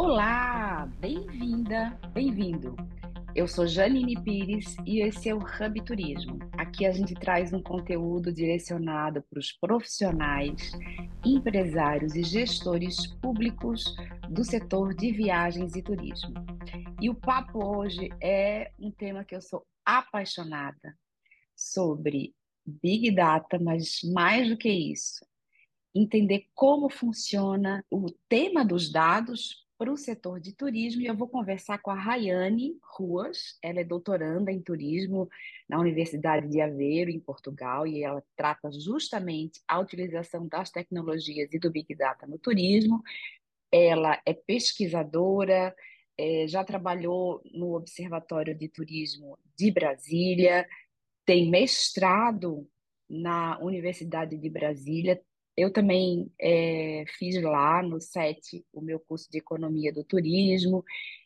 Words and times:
Olá, 0.00 0.86
bem-vinda, 1.00 1.90
bem-vindo. 2.12 2.76
Eu 3.34 3.48
sou 3.48 3.66
Janine 3.66 4.14
Pires 4.22 4.76
e 4.86 5.00
esse 5.00 5.28
é 5.28 5.34
o 5.34 5.38
Hub 5.38 5.84
Turismo. 5.84 6.38
Aqui 6.52 6.86
a 6.86 6.92
gente 6.92 7.14
traz 7.14 7.52
um 7.52 7.60
conteúdo 7.60 8.32
direcionado 8.32 9.20
para 9.22 9.40
os 9.40 9.50
profissionais, 9.50 10.70
empresários 11.26 12.14
e 12.14 12.22
gestores 12.22 13.08
públicos 13.14 13.96
do 14.30 14.44
setor 14.44 14.94
de 14.94 15.10
viagens 15.10 15.74
e 15.74 15.82
turismo. 15.82 16.32
E 17.00 17.10
o 17.10 17.14
papo 17.16 17.58
hoje 17.58 18.08
é 18.22 18.70
um 18.78 18.92
tema 18.92 19.24
que 19.24 19.34
eu 19.34 19.42
sou 19.42 19.66
apaixonada 19.84 20.96
sobre 21.56 22.36
Big 22.64 23.10
Data, 23.10 23.58
mas 23.58 23.98
mais 24.04 24.48
do 24.48 24.56
que 24.56 24.70
isso, 24.70 25.26
entender 25.92 26.46
como 26.54 26.88
funciona 26.88 27.84
o 27.90 28.06
tema 28.28 28.64
dos 28.64 28.92
dados 28.92 29.66
para 29.78 29.92
o 29.92 29.96
setor 29.96 30.40
de 30.40 30.52
turismo 30.52 31.00
e 31.00 31.06
eu 31.06 31.16
vou 31.16 31.28
conversar 31.28 31.78
com 31.78 31.92
a 31.92 31.94
Rayane 31.94 32.76
Ruas. 32.82 33.56
Ela 33.62 33.80
é 33.80 33.84
doutoranda 33.84 34.50
em 34.50 34.60
turismo 34.60 35.30
na 35.68 35.78
Universidade 35.78 36.48
de 36.48 36.60
Aveiro, 36.60 37.10
em 37.10 37.20
Portugal, 37.20 37.86
e 37.86 38.02
ela 38.02 38.22
trata 38.36 38.72
justamente 38.72 39.60
a 39.68 39.78
utilização 39.78 40.48
das 40.48 40.70
tecnologias 40.70 41.54
e 41.54 41.60
do 41.60 41.70
Big 41.70 41.94
Data 41.94 42.26
no 42.26 42.38
turismo. 42.38 43.00
Ela 43.70 44.20
é 44.26 44.34
pesquisadora, 44.34 45.74
é, 46.18 46.48
já 46.48 46.64
trabalhou 46.64 47.40
no 47.54 47.76
Observatório 47.76 48.56
de 48.56 48.68
Turismo 48.68 49.38
de 49.56 49.70
Brasília, 49.70 50.66
tem 51.24 51.48
mestrado 51.48 52.68
na 53.08 53.58
Universidade 53.60 54.36
de 54.36 54.50
Brasília, 54.50 55.22
eu 55.58 55.72
também 55.72 56.30
é, 56.40 57.04
fiz 57.18 57.42
lá 57.42 57.82
no 57.82 58.00
SET 58.00 58.64
o 58.72 58.80
meu 58.80 59.00
curso 59.00 59.28
de 59.28 59.38
Economia 59.38 59.92
do 59.92 60.04
Turismo 60.04 60.84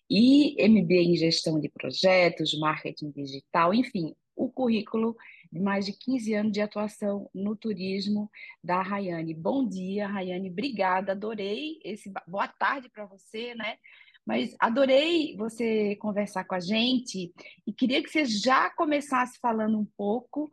e 0.09 0.57
MBA 0.67 0.95
em 0.95 1.17
Gestão 1.17 1.61
de 1.61 1.69
Projetos, 1.69 2.59
Marketing 2.59 3.11
Digital, 3.11 3.75
enfim, 3.75 4.15
o 4.35 4.51
currículo 4.51 5.15
de 5.53 5.61
mais 5.61 5.85
de 5.85 5.93
15 5.93 6.33
anos 6.33 6.53
de 6.53 6.63
atuação 6.63 7.29
no 7.35 7.55
turismo 7.55 8.31
da 8.65 8.81
Rayane. 8.81 9.35
Bom 9.35 9.69
dia, 9.69 10.07
Rayane, 10.07 10.49
obrigada, 10.49 11.13
adorei 11.13 11.79
esse 11.85 12.11
boa 12.27 12.49
tarde 12.49 12.89
para 12.89 13.05
você, 13.05 13.55
né? 13.55 13.77
Mas 14.25 14.57
adorei 14.59 15.37
você 15.37 15.95
conversar 15.97 16.45
com 16.45 16.55
a 16.55 16.61
gente 16.61 17.35
e 17.67 17.73
queria 17.73 18.03
que 18.03 18.09
você 18.09 18.25
já 18.25 18.71
começasse 18.71 19.39
falando 19.39 19.79
um 19.79 19.87
pouco 19.95 20.51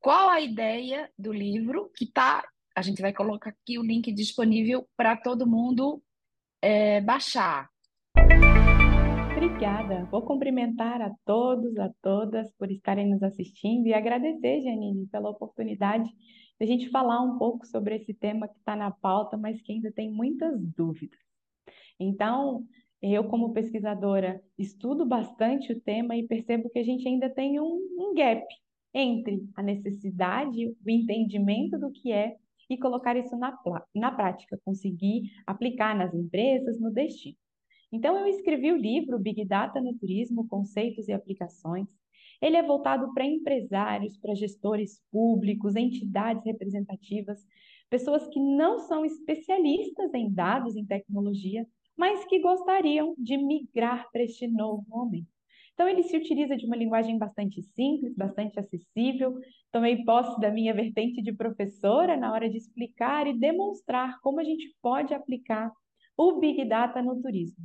qual 0.00 0.30
a 0.30 0.40
ideia 0.40 1.08
do 1.16 1.32
livro 1.32 1.92
que 1.94 2.06
está 2.06 2.42
a 2.80 2.82
gente 2.82 3.02
vai 3.02 3.12
colocar 3.12 3.50
aqui 3.50 3.78
o 3.78 3.82
link 3.82 4.10
disponível 4.10 4.88
para 4.96 5.14
todo 5.14 5.46
mundo 5.46 6.02
é, 6.62 6.98
baixar. 7.02 7.68
Obrigada. 9.36 10.06
Vou 10.10 10.22
cumprimentar 10.22 11.02
a 11.02 11.14
todos, 11.26 11.76
a 11.78 11.90
todas 12.00 12.50
por 12.52 12.70
estarem 12.70 13.10
nos 13.10 13.22
assistindo 13.22 13.86
e 13.86 13.92
agradecer, 13.92 14.62
Janine, 14.62 15.06
pela 15.08 15.28
oportunidade 15.28 16.08
de 16.08 16.64
a 16.64 16.66
gente 16.66 16.88
falar 16.88 17.20
um 17.20 17.36
pouco 17.36 17.66
sobre 17.66 17.96
esse 17.96 18.14
tema 18.14 18.48
que 18.48 18.56
está 18.56 18.74
na 18.74 18.90
pauta, 18.90 19.36
mas 19.36 19.60
que 19.60 19.72
ainda 19.72 19.92
tem 19.92 20.10
muitas 20.10 20.58
dúvidas. 20.74 21.20
Então, 21.98 22.64
eu, 23.02 23.24
como 23.24 23.52
pesquisadora, 23.52 24.42
estudo 24.58 25.04
bastante 25.04 25.70
o 25.70 25.80
tema 25.80 26.16
e 26.16 26.26
percebo 26.26 26.70
que 26.70 26.78
a 26.78 26.84
gente 26.84 27.06
ainda 27.06 27.28
tem 27.28 27.60
um, 27.60 27.78
um 27.98 28.14
gap 28.14 28.46
entre 28.94 29.46
a 29.54 29.62
necessidade, 29.62 30.66
o 30.66 30.90
entendimento 30.90 31.78
do 31.78 31.90
que 31.92 32.10
é 32.10 32.36
e 32.70 32.78
colocar 32.78 33.16
isso 33.16 33.36
na, 33.36 33.58
na 33.94 34.12
prática, 34.12 34.58
conseguir 34.64 35.32
aplicar 35.44 35.94
nas 35.96 36.14
empresas, 36.14 36.78
no 36.80 36.92
destino. 36.92 37.36
Então, 37.92 38.16
eu 38.16 38.28
escrevi 38.28 38.70
o 38.70 38.76
livro 38.76 39.18
Big 39.18 39.44
Data 39.44 39.80
no 39.80 39.92
Turismo, 39.98 40.46
Conceitos 40.46 41.08
e 41.08 41.12
Aplicações. 41.12 41.88
Ele 42.40 42.56
é 42.56 42.62
voltado 42.62 43.12
para 43.12 43.26
empresários, 43.26 44.16
para 44.16 44.34
gestores 44.34 45.02
públicos, 45.10 45.74
entidades 45.74 46.44
representativas, 46.44 47.44
pessoas 47.90 48.28
que 48.28 48.38
não 48.38 48.78
são 48.78 49.04
especialistas 49.04 50.14
em 50.14 50.32
dados, 50.32 50.76
em 50.76 50.86
tecnologia, 50.86 51.66
mas 51.96 52.24
que 52.24 52.38
gostariam 52.38 53.14
de 53.18 53.36
migrar 53.36 54.08
para 54.12 54.22
este 54.22 54.46
novo 54.46 54.86
momento. 54.88 55.39
Então, 55.74 55.88
ele 55.88 56.02
se 56.02 56.16
utiliza 56.16 56.56
de 56.56 56.66
uma 56.66 56.76
linguagem 56.76 57.16
bastante 57.18 57.62
simples, 57.62 58.14
bastante 58.14 58.58
acessível. 58.58 59.38
Tomei 59.72 60.04
posse 60.04 60.38
da 60.40 60.50
minha 60.50 60.74
vertente 60.74 61.22
de 61.22 61.32
professora 61.32 62.16
na 62.16 62.32
hora 62.32 62.50
de 62.50 62.58
explicar 62.58 63.26
e 63.26 63.38
demonstrar 63.38 64.20
como 64.20 64.40
a 64.40 64.44
gente 64.44 64.74
pode 64.82 65.14
aplicar 65.14 65.72
o 66.16 66.38
Big 66.38 66.64
Data 66.66 67.00
no 67.00 67.20
turismo. 67.22 67.64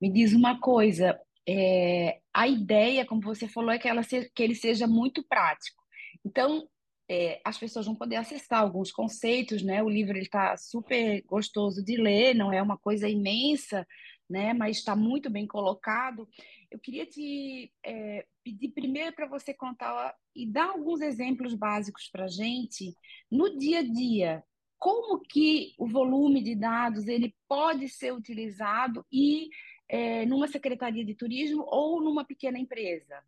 Me 0.00 0.10
diz 0.10 0.32
uma 0.32 0.60
coisa, 0.60 1.20
é, 1.46 2.20
a 2.32 2.46
ideia, 2.46 3.04
como 3.04 3.20
você 3.20 3.48
falou, 3.48 3.70
é 3.70 3.78
que, 3.78 3.88
ela 3.88 4.02
se, 4.02 4.30
que 4.32 4.42
ele 4.42 4.54
seja 4.54 4.86
muito 4.86 5.26
prático. 5.26 5.82
Então, 6.24 6.68
é, 7.10 7.40
as 7.44 7.58
pessoas 7.58 7.86
vão 7.86 7.96
poder 7.96 8.16
acessar 8.16 8.60
alguns 8.60 8.92
conceitos, 8.92 9.62
né? 9.64 9.82
O 9.82 9.88
livro 9.88 10.16
está 10.16 10.56
super 10.56 11.20
gostoso 11.22 11.84
de 11.84 11.96
ler, 11.96 12.34
não 12.34 12.52
é 12.52 12.62
uma 12.62 12.78
coisa 12.78 13.08
imensa, 13.08 13.84
né? 14.30 14.54
Mas 14.54 14.78
está 14.78 14.94
muito 14.94 15.28
bem 15.28 15.46
colocado. 15.46 16.28
Eu 16.70 16.78
queria 16.78 17.04
te 17.04 17.72
é, 17.84 18.24
pedir 18.44 18.68
primeiro 18.68 19.14
para 19.14 19.26
você 19.26 19.52
contar 19.52 20.14
e 20.34 20.46
dar 20.46 20.70
alguns 20.70 21.00
exemplos 21.00 21.54
básicos 21.54 22.08
para 22.08 22.28
gente 22.28 22.94
no 23.30 23.58
dia 23.58 23.80
a 23.80 23.82
dia. 23.82 24.44
Como 24.78 25.20
que 25.20 25.74
o 25.78 25.86
volume 25.86 26.42
de 26.42 26.54
dados 26.54 27.06
ele 27.06 27.34
pode 27.46 27.88
ser 27.88 28.14
utilizado 28.14 29.04
e 29.12 29.50
é, 29.88 30.24
numa 30.24 30.46
secretaria 30.46 31.04
de 31.04 31.14
turismo 31.14 31.64
ou 31.66 32.00
numa 32.00 32.24
pequena 32.24 32.58
empresa? 32.58 33.22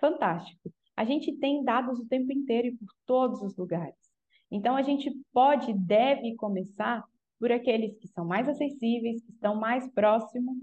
Fantástico. 0.00 0.72
A 0.96 1.04
gente 1.04 1.32
tem 1.36 1.62
dados 1.62 2.00
o 2.00 2.08
tempo 2.08 2.32
inteiro 2.32 2.68
e 2.68 2.76
por 2.76 2.88
todos 3.04 3.42
os 3.42 3.56
lugares. 3.56 3.94
Então 4.50 4.74
a 4.74 4.82
gente 4.82 5.14
pode, 5.32 5.72
deve 5.74 6.34
começar 6.36 7.04
por 7.38 7.52
aqueles 7.52 7.96
que 7.98 8.08
são 8.08 8.24
mais 8.24 8.48
acessíveis, 8.48 9.22
que 9.22 9.32
estão 9.32 9.54
mais 9.54 9.88
próximos 9.92 10.56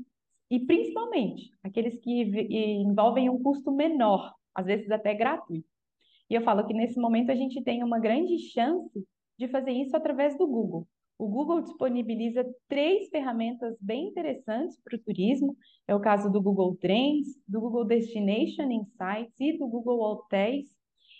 e 0.49 0.59
principalmente 0.59 1.51
aqueles 1.63 1.99
que 1.99 2.21
envolvem 2.81 3.29
um 3.29 3.41
custo 3.41 3.71
menor, 3.71 4.33
às 4.53 4.65
vezes 4.65 4.91
até 4.91 5.13
gratuito. 5.13 5.67
E 6.29 6.35
eu 6.35 6.41
falo 6.41 6.65
que 6.65 6.73
nesse 6.73 6.99
momento 6.99 7.31
a 7.31 7.35
gente 7.35 7.61
tem 7.63 7.83
uma 7.83 7.99
grande 7.99 8.37
chance 8.37 9.05
de 9.37 9.47
fazer 9.47 9.71
isso 9.71 9.95
através 9.95 10.37
do 10.37 10.47
Google. 10.47 10.87
O 11.17 11.27
Google 11.27 11.61
disponibiliza 11.61 12.45
três 12.67 13.07
ferramentas 13.09 13.77
bem 13.79 14.07
interessantes 14.07 14.79
para 14.83 14.95
o 14.95 14.99
turismo. 14.99 15.55
É 15.87 15.95
o 15.95 15.99
caso 15.99 16.31
do 16.31 16.41
Google 16.41 16.75
Trends, 16.75 17.29
do 17.47 17.61
Google 17.61 17.85
Destination 17.85 18.69
Insights 18.71 19.39
e 19.39 19.57
do 19.57 19.67
Google 19.67 20.01
Hotels, 20.01 20.67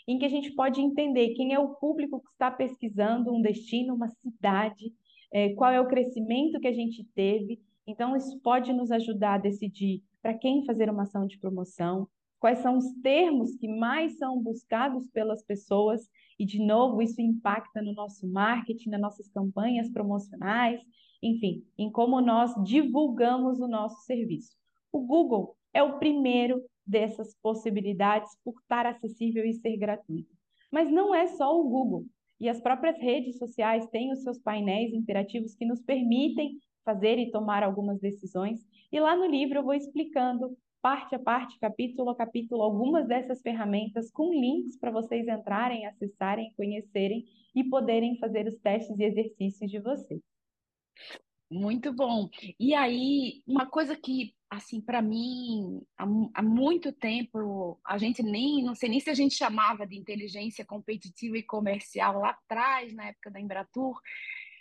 em 0.07 0.17
que 0.17 0.25
a 0.25 0.29
gente 0.29 0.51
pode 0.53 0.81
entender 0.81 1.33
quem 1.35 1.53
é 1.53 1.59
o 1.59 1.75
público 1.75 2.19
que 2.19 2.29
está 2.31 2.51
pesquisando 2.51 3.33
um 3.33 3.41
destino, 3.41 3.95
uma 3.95 4.09
cidade, 4.09 4.93
é, 5.33 5.53
qual 5.55 5.71
é 5.71 5.81
o 5.81 5.87
crescimento 5.87 6.59
que 6.59 6.67
a 6.67 6.73
gente 6.73 7.03
teve. 7.15 7.59
Então, 7.87 8.15
isso 8.15 8.39
pode 8.39 8.71
nos 8.71 8.91
ajudar 8.91 9.33
a 9.33 9.39
decidir 9.39 10.03
para 10.21 10.33
quem 10.33 10.63
fazer 10.65 10.89
uma 10.89 11.03
ação 11.03 11.25
de 11.25 11.37
promoção, 11.37 12.07
quais 12.39 12.59
são 12.59 12.77
os 12.77 12.89
termos 13.01 13.55
que 13.55 13.67
mais 13.67 14.17
são 14.17 14.41
buscados 14.41 15.09
pelas 15.09 15.43
pessoas, 15.43 16.01
e, 16.39 16.45
de 16.45 16.63
novo, 16.63 17.01
isso 17.01 17.21
impacta 17.21 17.81
no 17.81 17.93
nosso 17.93 18.27
marketing, 18.27 18.89
nas 18.89 19.01
nossas 19.01 19.29
campanhas 19.29 19.89
promocionais, 19.89 20.81
enfim, 21.21 21.63
em 21.77 21.91
como 21.91 22.21
nós 22.21 22.53
divulgamos 22.63 23.59
o 23.59 23.67
nosso 23.67 24.01
serviço. 24.05 24.55
O 24.91 24.99
Google 24.99 25.55
é 25.73 25.81
o 25.81 25.97
primeiro 25.97 26.61
dessas 26.85 27.35
possibilidades 27.41 28.37
por 28.43 28.53
estar 28.61 28.85
acessível 28.85 29.45
e 29.45 29.53
ser 29.53 29.77
gratuito. 29.77 30.35
Mas 30.71 30.91
não 30.91 31.15
é 31.15 31.27
só 31.27 31.57
o 31.57 31.69
Google. 31.69 32.05
E 32.39 32.49
as 32.49 32.61
próprias 32.61 32.97
redes 32.97 33.37
sociais 33.37 33.85
têm 33.87 34.11
os 34.11 34.23
seus 34.23 34.39
painéis 34.39 34.93
interativos 34.93 35.55
que 35.55 35.65
nos 35.65 35.81
permitem 35.81 36.59
fazer 36.83 37.17
e 37.17 37.31
tomar 37.31 37.63
algumas 37.63 37.99
decisões. 37.99 38.59
E 38.91 38.99
lá 38.99 39.15
no 39.15 39.25
livro 39.25 39.59
eu 39.59 39.63
vou 39.63 39.73
explicando 39.73 40.57
parte 40.81 41.15
a 41.15 41.19
parte, 41.19 41.57
capítulo 41.59 42.09
a 42.09 42.15
capítulo, 42.15 42.61
algumas 42.61 43.07
dessas 43.07 43.41
ferramentas 43.41 44.11
com 44.11 44.33
links 44.33 44.77
para 44.77 44.91
vocês 44.91 45.25
entrarem, 45.27 45.85
acessarem, 45.85 46.53
conhecerem 46.57 47.23
e 47.55 47.63
poderem 47.63 48.17
fazer 48.17 48.47
os 48.47 48.57
testes 48.57 48.99
e 48.99 49.03
exercícios 49.03 49.71
de 49.71 49.79
vocês. 49.79 50.21
Muito 51.49 51.93
bom. 51.93 52.29
E 52.59 52.73
aí, 52.73 53.43
uma 53.45 53.65
coisa 53.65 53.95
que 53.95 54.33
assim, 54.55 54.79
para 54.79 55.01
mim, 55.01 55.81
há, 55.97 56.05
há, 56.35 56.41
muito 56.43 56.91
tempo, 56.91 57.79
a 57.83 57.97
gente 57.97 58.21
nem, 58.21 58.63
não 58.63 58.75
sei 58.75 58.87
nem 58.89 58.99
se 58.99 59.09
a 59.09 59.13
gente 59.13 59.35
chamava 59.35 59.85
de 59.85 59.97
inteligência 59.97 60.63
competitiva 60.63 61.37
e 61.37 61.43
comercial 61.43 62.19
lá 62.19 62.29
atrás, 62.29 62.93
na 62.93 63.07
época 63.07 63.31
da 63.31 63.39
Embratur, 63.39 63.99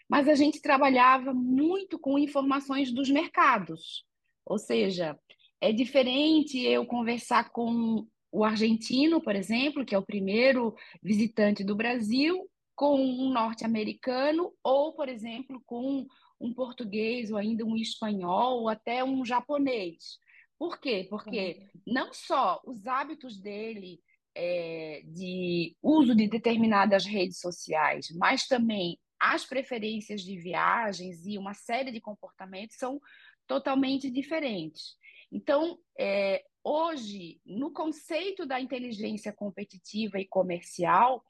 mas 0.08 0.28
a 0.28 0.34
gente 0.34 0.62
trabalhava 0.62 1.32
muito 1.34 1.98
com 1.98 2.18
informações 2.18 2.92
dos 2.92 3.10
mercados. 3.10 4.04
Ou 4.44 4.58
seja, 4.58 5.18
é 5.60 5.72
diferente 5.72 6.58
eu 6.58 6.84
conversar 6.86 7.50
com 7.50 8.06
o 8.30 8.44
argentino, 8.44 9.20
por 9.20 9.36
exemplo, 9.36 9.84
que 9.84 9.94
é 9.94 9.98
o 9.98 10.04
primeiro 10.04 10.74
visitante 11.02 11.62
do 11.62 11.76
Brasil, 11.76 12.48
com 12.74 12.98
um 12.98 13.30
norte-americano, 13.30 14.52
ou, 14.64 14.94
por 14.94 15.08
exemplo, 15.08 15.62
com 15.66 16.06
um 16.42 16.52
português 16.52 17.30
ou 17.30 17.38
ainda 17.38 17.64
um 17.64 17.76
espanhol 17.76 18.62
ou 18.62 18.68
até 18.68 19.04
um 19.04 19.24
japonês. 19.24 20.18
Por 20.58 20.80
quê? 20.80 21.06
Porque 21.08 21.70
não 21.86 22.12
só 22.12 22.60
os 22.64 22.86
hábitos 22.86 23.40
dele 23.40 24.00
é, 24.34 25.02
de 25.06 25.76
uso 25.82 26.14
de 26.14 26.26
determinadas 26.26 27.04
redes 27.04 27.38
sociais, 27.38 28.10
mas 28.16 28.46
também 28.46 28.98
as 29.20 29.44
preferências 29.44 30.22
de 30.22 30.36
viagens 30.36 31.24
e 31.26 31.38
uma 31.38 31.54
série 31.54 31.92
de 31.92 32.00
comportamentos 32.00 32.76
são 32.76 33.00
totalmente 33.46 34.10
diferentes. 34.10 34.96
Então, 35.30 35.78
é, 35.98 36.44
hoje, 36.64 37.40
no 37.46 37.72
conceito 37.72 38.44
da 38.44 38.60
inteligência 38.60 39.32
competitiva 39.32 40.18
e 40.18 40.26
comercial, 40.26 41.24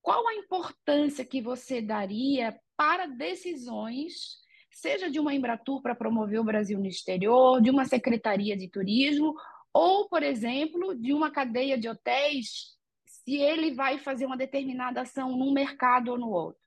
qual 0.00 0.26
a 0.26 0.34
importância 0.34 1.24
que 1.24 1.40
você 1.40 1.80
daria 1.80 2.58
para 2.82 3.06
decisões, 3.06 4.38
seja 4.68 5.08
de 5.08 5.20
uma 5.20 5.32
Embratur 5.32 5.80
para 5.80 5.94
promover 5.94 6.40
o 6.40 6.44
Brasil 6.44 6.80
no 6.80 6.86
exterior, 6.88 7.62
de 7.62 7.70
uma 7.70 7.84
secretaria 7.84 8.56
de 8.56 8.68
turismo, 8.68 9.36
ou, 9.72 10.08
por 10.08 10.20
exemplo, 10.20 10.92
de 10.92 11.12
uma 11.12 11.30
cadeia 11.30 11.78
de 11.78 11.88
hotéis, 11.88 12.76
se 13.06 13.36
ele 13.36 13.72
vai 13.72 13.98
fazer 13.98 14.26
uma 14.26 14.36
determinada 14.36 15.02
ação 15.02 15.36
num 15.36 15.52
mercado 15.52 16.08
ou 16.10 16.18
no 16.18 16.28
outro? 16.32 16.60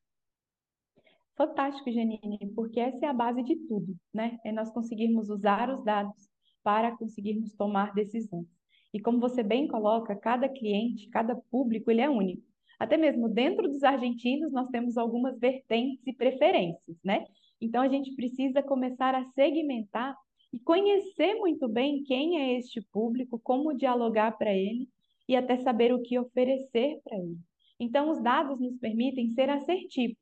Fantástico, 1.35 1.91
Janine, 1.91 2.49
porque 2.55 2.79
essa 2.79 3.07
é 3.07 3.09
a 3.09 3.13
base 3.13 3.43
de 3.43 3.57
tudo, 3.67 3.93
né? 4.13 4.39
É 4.45 4.53
nós 4.53 4.71
conseguirmos 4.71 5.29
usar 5.29 5.69
os 5.69 5.83
dados 5.83 6.29
para 6.63 6.95
conseguirmos 6.95 7.53
tomar 7.55 7.93
decisões. 7.93 8.47
E 8.93 9.01
como 9.01 9.19
você 9.19 9.43
bem 9.43 9.67
coloca, 9.67 10.15
cada 10.15 10.47
cliente, 10.47 11.09
cada 11.09 11.35
público, 11.35 11.91
ele 11.91 11.99
é 11.99 12.09
único. 12.09 12.54
Até 12.79 12.97
mesmo 12.97 13.29
dentro 13.29 13.67
dos 13.67 13.83
argentinos, 13.83 14.51
nós 14.51 14.69
temos 14.69 14.97
algumas 14.97 15.39
vertentes 15.39 16.05
e 16.05 16.13
preferências, 16.13 16.97
né? 17.03 17.25
Então, 17.61 17.81
a 17.81 17.87
gente 17.87 18.13
precisa 18.15 18.61
começar 18.61 19.15
a 19.15 19.25
segmentar 19.31 20.15
e 20.51 20.59
conhecer 20.59 21.35
muito 21.35 21.67
bem 21.67 22.03
quem 22.03 22.39
é 22.39 22.57
este 22.57 22.81
público, 22.81 23.39
como 23.39 23.75
dialogar 23.75 24.37
para 24.37 24.53
ele 24.53 24.87
e 25.27 25.35
até 25.35 25.57
saber 25.57 25.93
o 25.93 26.01
que 26.01 26.19
oferecer 26.19 26.99
para 27.03 27.17
ele. 27.17 27.37
Então, 27.79 28.09
os 28.09 28.21
dados 28.21 28.59
nos 28.59 28.77
permitem 28.77 29.29
ser 29.31 29.49
assertivos. 29.49 30.17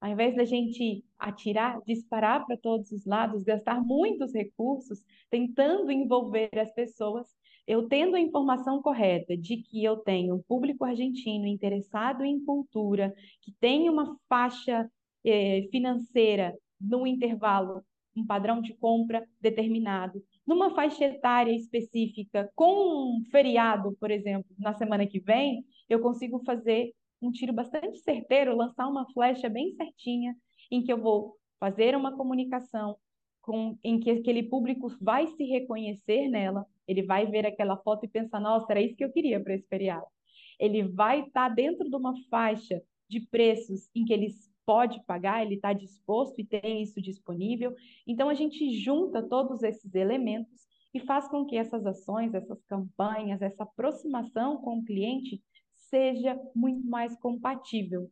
Ao 0.00 0.10
invés 0.10 0.34
da 0.34 0.44
gente 0.44 1.04
atirar, 1.18 1.78
disparar 1.86 2.46
para 2.46 2.56
todos 2.56 2.90
os 2.90 3.04
lados, 3.04 3.42
gastar 3.42 3.82
muitos 3.84 4.32
recursos 4.32 5.02
tentando 5.30 5.90
envolver 5.90 6.50
as 6.58 6.72
pessoas, 6.72 7.26
eu 7.66 7.88
tendo 7.88 8.16
a 8.16 8.20
informação 8.20 8.82
correta 8.82 9.36
de 9.36 9.58
que 9.58 9.84
eu 9.84 9.96
tenho 9.96 10.36
um 10.36 10.42
público 10.42 10.84
argentino 10.84 11.46
interessado 11.46 12.24
em 12.24 12.44
cultura, 12.44 13.14
que 13.42 13.52
tem 13.60 13.88
uma 13.88 14.16
faixa 14.28 14.90
eh, 15.24 15.68
financeira 15.70 16.54
no 16.80 17.06
intervalo, 17.06 17.82
um 18.16 18.26
padrão 18.26 18.60
de 18.60 18.74
compra 18.74 19.26
determinado, 19.40 20.22
numa 20.46 20.74
faixa 20.74 21.04
etária 21.04 21.54
específica, 21.54 22.50
com 22.54 23.18
um 23.18 23.24
feriado, 23.30 23.96
por 24.00 24.10
exemplo, 24.10 24.50
na 24.58 24.72
semana 24.74 25.06
que 25.06 25.20
vem, 25.20 25.64
eu 25.88 26.00
consigo 26.00 26.42
fazer 26.44 26.92
um 27.22 27.30
tiro 27.30 27.52
bastante 27.52 27.98
certeiro, 27.98 28.56
lançar 28.56 28.88
uma 28.88 29.06
flecha 29.12 29.48
bem 29.48 29.70
certinha, 29.72 30.34
em 30.70 30.82
que 30.82 30.92
eu 30.92 31.00
vou 31.00 31.36
fazer 31.58 31.94
uma 31.94 32.16
comunicação 32.16 32.96
com, 33.40 33.78
em 33.84 33.98
que 34.00 34.10
aquele 34.10 34.42
público 34.42 34.88
vai 35.00 35.26
se 35.26 35.44
reconhecer 35.44 36.28
nela, 36.28 36.66
ele 36.90 37.04
vai 37.04 37.24
ver 37.24 37.46
aquela 37.46 37.76
foto 37.76 38.04
e 38.04 38.08
pensar, 38.08 38.40
nossa, 38.40 38.66
era 38.72 38.82
isso 38.82 38.96
que 38.96 39.04
eu 39.04 39.12
queria 39.12 39.40
para 39.40 39.54
esse 39.54 39.68
feriado. 39.68 40.06
Ele 40.58 40.82
vai 40.82 41.20
estar 41.20 41.48
tá 41.48 41.54
dentro 41.54 41.88
de 41.88 41.94
uma 41.94 42.14
faixa 42.28 42.82
de 43.08 43.20
preços 43.20 43.88
em 43.94 44.04
que 44.04 44.12
ele 44.12 44.28
pode 44.66 45.00
pagar, 45.06 45.44
ele 45.44 45.54
está 45.54 45.72
disposto 45.72 46.40
e 46.40 46.44
tem 46.44 46.82
isso 46.82 47.00
disponível. 47.00 47.72
Então, 48.08 48.28
a 48.28 48.34
gente 48.34 48.72
junta 48.72 49.22
todos 49.22 49.62
esses 49.62 49.94
elementos 49.94 50.66
e 50.92 50.98
faz 50.98 51.28
com 51.28 51.46
que 51.46 51.56
essas 51.56 51.86
ações, 51.86 52.34
essas 52.34 52.60
campanhas, 52.64 53.40
essa 53.40 53.62
aproximação 53.62 54.56
com 54.60 54.78
o 54.78 54.84
cliente 54.84 55.40
seja 55.74 56.36
muito 56.56 56.84
mais 56.88 57.16
compatível. 57.20 58.10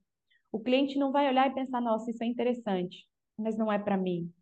O 0.52 0.60
cliente 0.60 0.96
não 0.96 1.10
vai 1.10 1.28
olhar 1.28 1.50
e 1.50 1.54
pensar, 1.54 1.80
nossa, 1.80 2.12
isso 2.12 2.22
é 2.22 2.26
interessante, 2.28 3.08
mas 3.36 3.58
não 3.58 3.72
é 3.72 3.78
para 3.78 3.96
mim. 3.96 4.32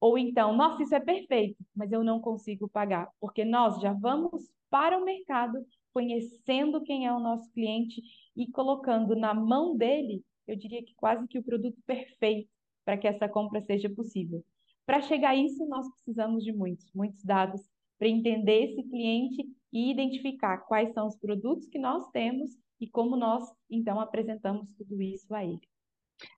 Ou 0.00 0.18
então, 0.18 0.54
nossa, 0.54 0.82
isso 0.82 0.94
é 0.94 1.00
perfeito, 1.00 1.56
mas 1.74 1.90
eu 1.90 2.04
não 2.04 2.20
consigo 2.20 2.68
pagar, 2.68 3.08
porque 3.20 3.44
nós 3.44 3.80
já 3.80 3.92
vamos 3.92 4.50
para 4.68 4.98
o 4.98 5.04
mercado 5.04 5.64
conhecendo 5.92 6.82
quem 6.82 7.06
é 7.06 7.12
o 7.12 7.18
nosso 7.18 7.50
cliente 7.52 8.02
e 8.36 8.46
colocando 8.50 9.16
na 9.16 9.32
mão 9.32 9.74
dele, 9.74 10.22
eu 10.46 10.54
diria 10.54 10.84
que 10.84 10.94
quase 10.94 11.26
que 11.26 11.38
o 11.38 11.42
produto 11.42 11.80
perfeito 11.86 12.50
para 12.84 12.98
que 12.98 13.08
essa 13.08 13.26
compra 13.28 13.62
seja 13.62 13.88
possível. 13.88 14.44
Para 14.84 15.00
chegar 15.00 15.30
a 15.30 15.36
isso, 15.36 15.66
nós 15.66 15.88
precisamos 15.94 16.44
de 16.44 16.52
muitos, 16.52 16.92
muitos 16.94 17.24
dados 17.24 17.62
para 17.98 18.08
entender 18.08 18.70
esse 18.70 18.82
cliente 18.84 19.44
e 19.72 19.90
identificar 19.90 20.58
quais 20.58 20.92
são 20.92 21.06
os 21.06 21.16
produtos 21.16 21.66
que 21.68 21.78
nós 21.78 22.08
temos 22.10 22.50
e 22.80 22.86
como 22.86 23.16
nós, 23.16 23.42
então, 23.70 23.98
apresentamos 23.98 24.70
tudo 24.72 25.00
isso 25.00 25.34
a 25.34 25.44
ele. 25.44 25.60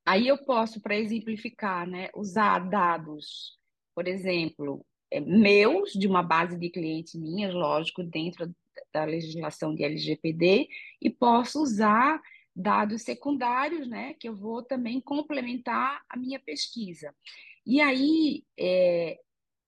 Aí 0.05 0.27
eu 0.29 0.39
posso, 0.39 0.81
para 0.81 0.97
exemplificar, 0.97 1.87
né, 1.87 2.09
usar 2.15 2.59
dados, 2.69 3.59
por 3.95 4.07
exemplo, 4.09 4.85
é, 5.11 5.21
meus, 5.21 5.93
de 5.93 6.07
uma 6.07 6.23
base 6.23 6.59
de 6.59 6.71
clientes 6.71 7.15
minhas, 7.15 7.55
lógico, 7.55 8.03
dentro 8.03 8.53
da 8.93 9.05
legislação 9.05 9.75
de 9.75 9.85
LGPD, 9.85 10.69
e 11.01 11.11
posso 11.11 11.63
usar 11.63 12.21
dados 12.55 13.03
secundários, 13.03 13.89
né, 13.89 14.15
que 14.15 14.29
eu 14.29 14.35
vou 14.35 14.63
também 14.63 15.01
complementar 15.01 16.03
a 16.09 16.17
minha 16.17 16.41
pesquisa. 16.41 17.15
E 17.65 17.81
aí, 17.81 18.45
é, 18.59 19.19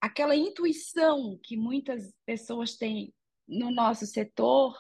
aquela 0.00 0.34
intuição 0.34 1.38
que 1.42 1.56
muitas 1.56 2.12
pessoas 2.24 2.76
têm 2.76 3.12
no 3.46 3.70
nosso 3.70 4.06
setor, 4.06 4.76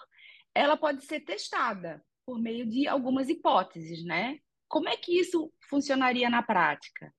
ela 0.54 0.76
pode 0.76 1.04
ser 1.04 1.20
testada 1.20 2.02
por 2.24 2.38
meio 2.38 2.66
de 2.66 2.86
algumas 2.86 3.28
hipóteses, 3.28 4.04
né? 4.04 4.38
Como 4.70 4.88
é 4.88 4.96
que 4.96 5.18
isso 5.18 5.52
funcionaria 5.68 6.30
na 6.30 6.44
prática? 6.44 7.12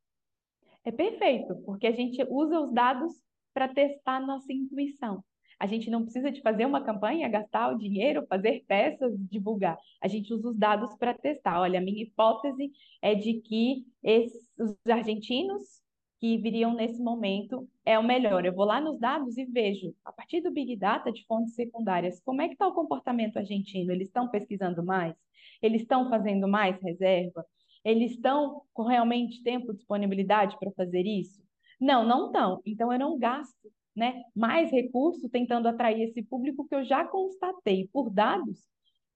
É 0.86 0.92
perfeito, 0.92 1.53
porque 1.65 1.86
a 1.86 1.92
gente 1.92 2.25
usa 2.30 2.62
os 2.62 2.74
dados 2.74 3.12
para 3.53 3.68
testar 3.68 4.21
nossa 4.21 4.53
intuição. 4.53 5.21
A 5.59 5.68
gente 5.68 5.89
não 5.89 6.03
precisa 6.03 6.31
de 6.31 6.42
fazer 6.42 6.65
uma 6.65 6.81
campanha, 6.81 7.27
gastar 7.27 7.74
o 7.74 7.77
dinheiro, 7.77 8.25
fazer 8.27 8.63
peças, 8.68 9.13
divulgar. 9.30 9.77
A 10.01 10.07
gente 10.07 10.33
usa 10.33 10.48
os 10.48 10.57
dados 10.57 10.95
para 10.95 11.13
testar. 11.13 11.59
Olha, 11.59 11.80
a 11.80 11.83
minha 11.83 12.01
hipótese 12.01 12.71
é 13.01 13.13
de 13.13 13.42
que 13.42 13.86
esses, 14.01 14.48
os 14.57 14.75
argentinos 14.89 15.81
que 16.21 16.38
viriam 16.38 16.75
nesse 16.75 17.01
momento 17.01 17.68
é 17.83 17.97
o 17.97 18.03
melhor. 18.03 18.45
Eu 18.45 18.53
vou 18.53 18.63
lá 18.63 18.79
nos 18.79 19.00
dados 19.00 19.39
e 19.39 19.45
vejo, 19.45 19.91
a 20.05 20.13
partir 20.13 20.39
do 20.39 20.51
Big 20.51 20.75
Data 20.75 21.12
de 21.12 21.25
fontes 21.25 21.55
secundárias, 21.55 22.22
como 22.22 22.43
é 22.43 22.48
que 22.48 22.53
está 22.53 22.67
o 22.67 22.75
comportamento 22.75 23.38
argentino? 23.38 23.91
Eles 23.91 24.07
estão 24.07 24.29
pesquisando 24.29 24.86
mais? 24.86 25.15
Eles 25.63 25.81
estão 25.81 26.12
fazendo 26.12 26.48
mais 26.48 26.79
reserva? 26.79 27.43
Eles 27.84 28.12
estão 28.12 28.62
com 28.72 28.84
realmente 28.84 29.41
tempo, 29.41 29.74
disponibilidade 29.74 30.55
para 30.60 30.72
fazer 30.74 31.01
isso? 31.07 31.41
Não, 31.79 32.05
não 32.05 32.27
estão. 32.27 32.62
Então 32.67 32.93
eu 32.93 33.00
não 33.00 33.17
gasto 33.17 33.72
né, 33.95 34.22
mais 34.36 34.69
recurso 34.69 35.27
tentando 35.27 35.67
atrair 35.67 36.03
esse 36.03 36.22
público 36.22 36.67
que 36.67 36.75
eu 36.75 36.84
já 36.84 37.03
constatei 37.03 37.89
por 37.91 38.12
dados 38.12 38.60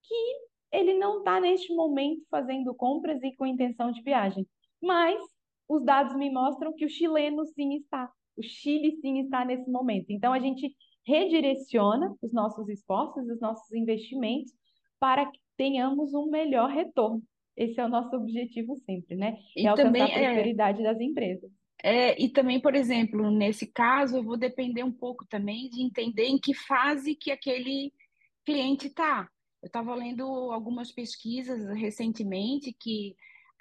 que 0.01 0.15
ele 0.71 0.95
não 0.95 1.19
está 1.19 1.39
neste 1.39 1.71
momento 1.71 2.25
fazendo 2.31 2.73
compras 2.73 3.21
e 3.21 3.31
com 3.35 3.45
intenção 3.45 3.91
de 3.91 4.01
viagem. 4.01 4.47
Mas 4.81 5.21
os 5.67 5.83
dados 5.83 6.15
me 6.15 6.31
mostram 6.31 6.73
que 6.73 6.85
o 6.85 6.89
chileno 6.89 7.45
sim 7.45 7.75
está, 7.77 8.09
o 8.37 8.43
Chile 8.43 8.97
sim 9.01 9.21
está 9.21 9.45
nesse 9.45 9.69
momento. 9.69 10.07
Então 10.09 10.33
a 10.33 10.39
gente 10.39 10.75
redireciona 11.05 12.13
os 12.21 12.33
nossos 12.33 12.67
esforços, 12.69 13.27
os 13.29 13.39
nossos 13.39 13.71
investimentos 13.73 14.51
para 14.99 15.25
que 15.25 15.39
tenhamos 15.55 16.13
um 16.13 16.29
melhor 16.29 16.69
retorno. 16.69 17.21
Esse 17.55 17.79
é 17.79 17.85
o 17.85 17.89
nosso 17.89 18.15
objetivo 18.15 18.75
sempre, 18.85 19.15
né? 19.15 19.37
E 19.55 19.65
é 19.65 19.69
alcançar 19.69 20.05
a 20.05 20.09
é 20.09 20.23
prosperidade 20.25 20.81
é, 20.81 20.83
das 20.83 20.99
empresas. 20.99 21.49
É, 21.81 22.21
e 22.21 22.27
também, 22.27 22.59
por 22.59 22.75
exemplo, 22.75 23.31
nesse 23.31 23.67
caso, 23.67 24.17
eu 24.17 24.23
vou 24.23 24.35
depender 24.35 24.83
um 24.83 24.91
pouco 24.91 25.25
também 25.27 25.69
de 25.69 25.81
entender 25.81 26.25
em 26.25 26.39
que 26.39 26.53
fase 26.53 27.15
que 27.15 27.31
aquele 27.31 27.93
cliente 28.45 28.87
está. 28.87 29.29
Eu 29.61 29.67
estava 29.67 29.95
lendo 29.95 30.23
algumas 30.51 30.91
pesquisas 30.91 31.65
recentemente 31.77 32.75
que 32.77 33.15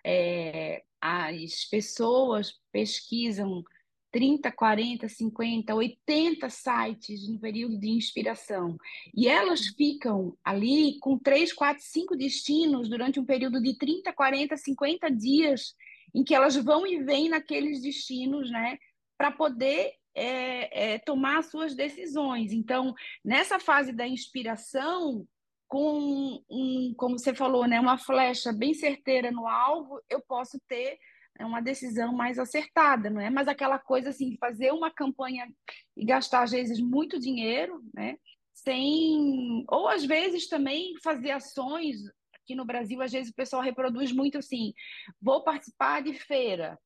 é, 0.04 0.82
as 1.06 1.66
pessoas 1.66 2.58
pesquisam 2.73 3.62
30, 4.11 4.50
40, 4.50 5.06
50, 5.06 5.75
80 5.75 6.49
sites 6.49 7.28
no 7.28 7.38
período 7.38 7.78
de 7.78 7.90
inspiração. 7.90 8.78
E 9.14 9.28
elas 9.28 9.66
ficam 9.66 10.34
ali 10.42 10.99
com 11.00 11.18
3, 11.18 11.52
4, 11.52 11.84
5 11.84 12.16
destinos 12.16 12.88
durante 12.88 13.20
um 13.20 13.25
período 13.26 13.61
de 13.61 13.76
30, 13.76 14.14
40, 14.14 14.56
50 14.56 15.11
dias, 15.11 15.75
em 16.14 16.25
que 16.25 16.34
elas 16.34 16.56
vão 16.56 16.87
e 16.87 17.02
vêm 17.02 17.28
naqueles 17.28 17.82
destinos, 17.82 18.50
né, 18.50 18.78
para 19.18 19.30
poder 19.30 19.92
é, 20.14 20.94
é, 20.94 20.99
tomar 21.00 21.44
suas 21.44 21.75
decisões. 21.75 22.50
Então, 22.50 22.94
nessa 23.23 23.58
fase 23.58 23.92
da 23.92 24.08
inspiração, 24.08 25.28
com 25.75 26.40
um, 26.49 26.95
como 26.97 27.19
você 27.19 27.35
falou, 27.35 27.66
né, 27.66 27.81
uma 27.81 27.99
flecha 27.99 28.52
bem 28.52 28.73
certeira 28.75 29.33
no 29.33 29.49
alvo, 29.49 30.00
eu 30.09 30.21
posso 30.21 30.57
ter 30.69 30.97
é 31.37 31.45
uma 31.45 31.61
decisão 31.61 32.12
mais 32.12 32.38
acertada, 32.38 33.11
não 33.11 33.21
é? 33.21 33.28
Mas 33.28 33.49
aquela 33.49 33.76
coisa 33.76 34.11
assim, 34.11 34.37
fazer 34.38 34.71
uma 34.71 34.88
campanha 34.88 35.52
e 35.97 36.04
gastar 36.04 36.45
às 36.45 36.52
vezes 36.52 36.78
muito 36.78 37.19
dinheiro, 37.19 37.83
né? 37.93 38.16
Sem 38.54 39.64
ou 39.69 39.88
às 39.88 40.04
vezes 40.04 40.47
também 40.47 40.95
fazer 41.02 41.33
ações 41.33 41.97
aqui 42.37 42.54
no 42.54 42.64
Brasil, 42.64 43.02
às 43.02 43.11
vezes 43.11 43.33
o 43.33 43.35
pessoal 43.35 43.61
reproduz 43.61 44.12
muito 44.12 44.38
assim, 44.38 44.73
vou 45.21 45.43
participar 45.43 46.04
de 46.04 46.14
feira, 46.14 46.78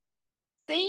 sem 0.66 0.88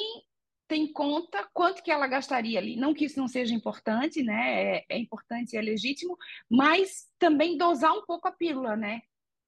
tem 0.70 0.92
conta 0.94 1.50
quanto 1.52 1.84
que 1.84 1.92
ela 1.92 2.08
gastaria 2.08 2.60
ali. 2.60 2.78
Não 2.78 2.94
que 2.94 3.06
isso 3.06 3.20
não 3.20 3.28
seja 3.28 3.54
importante, 3.54 4.24
né? 4.24 4.78
É, 4.78 4.86
é 4.90 4.98
importante 4.98 5.54
e 5.54 5.58
é 5.58 5.62
legítimo, 5.62 6.16
mas 6.50 7.10
também 7.18 7.58
dosar 7.58 7.92
um 7.94 8.06
pouco 8.06 8.28
a 8.28 8.32
pílula, 8.32 8.78
né? 8.78 9.02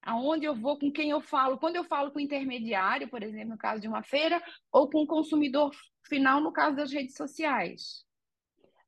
aonde 0.04 0.46
eu 0.46 0.56
vou, 0.56 0.80
com 0.80 0.92
quem 0.92 1.12
eu 1.12 1.22
falo, 1.22 1.60
quando 1.60 1.76
eu 1.76 1.84
falo 1.84 2.12
com 2.12 2.18
o 2.18 2.22
intermediário, 2.22 3.08
por 3.08 3.22
exemplo, 3.22 3.50
no 3.50 3.58
caso 3.58 3.80
de 3.80 3.88
uma 3.88 4.02
feira, 4.02 4.42
ou 4.72 4.90
com 4.90 5.04
o 5.04 5.08
consumidor 5.08 5.72
final, 6.08 6.42
no 6.42 6.52
caso 6.52 6.76
das 6.76 6.92
redes 6.92 7.16
sociais. 7.16 8.04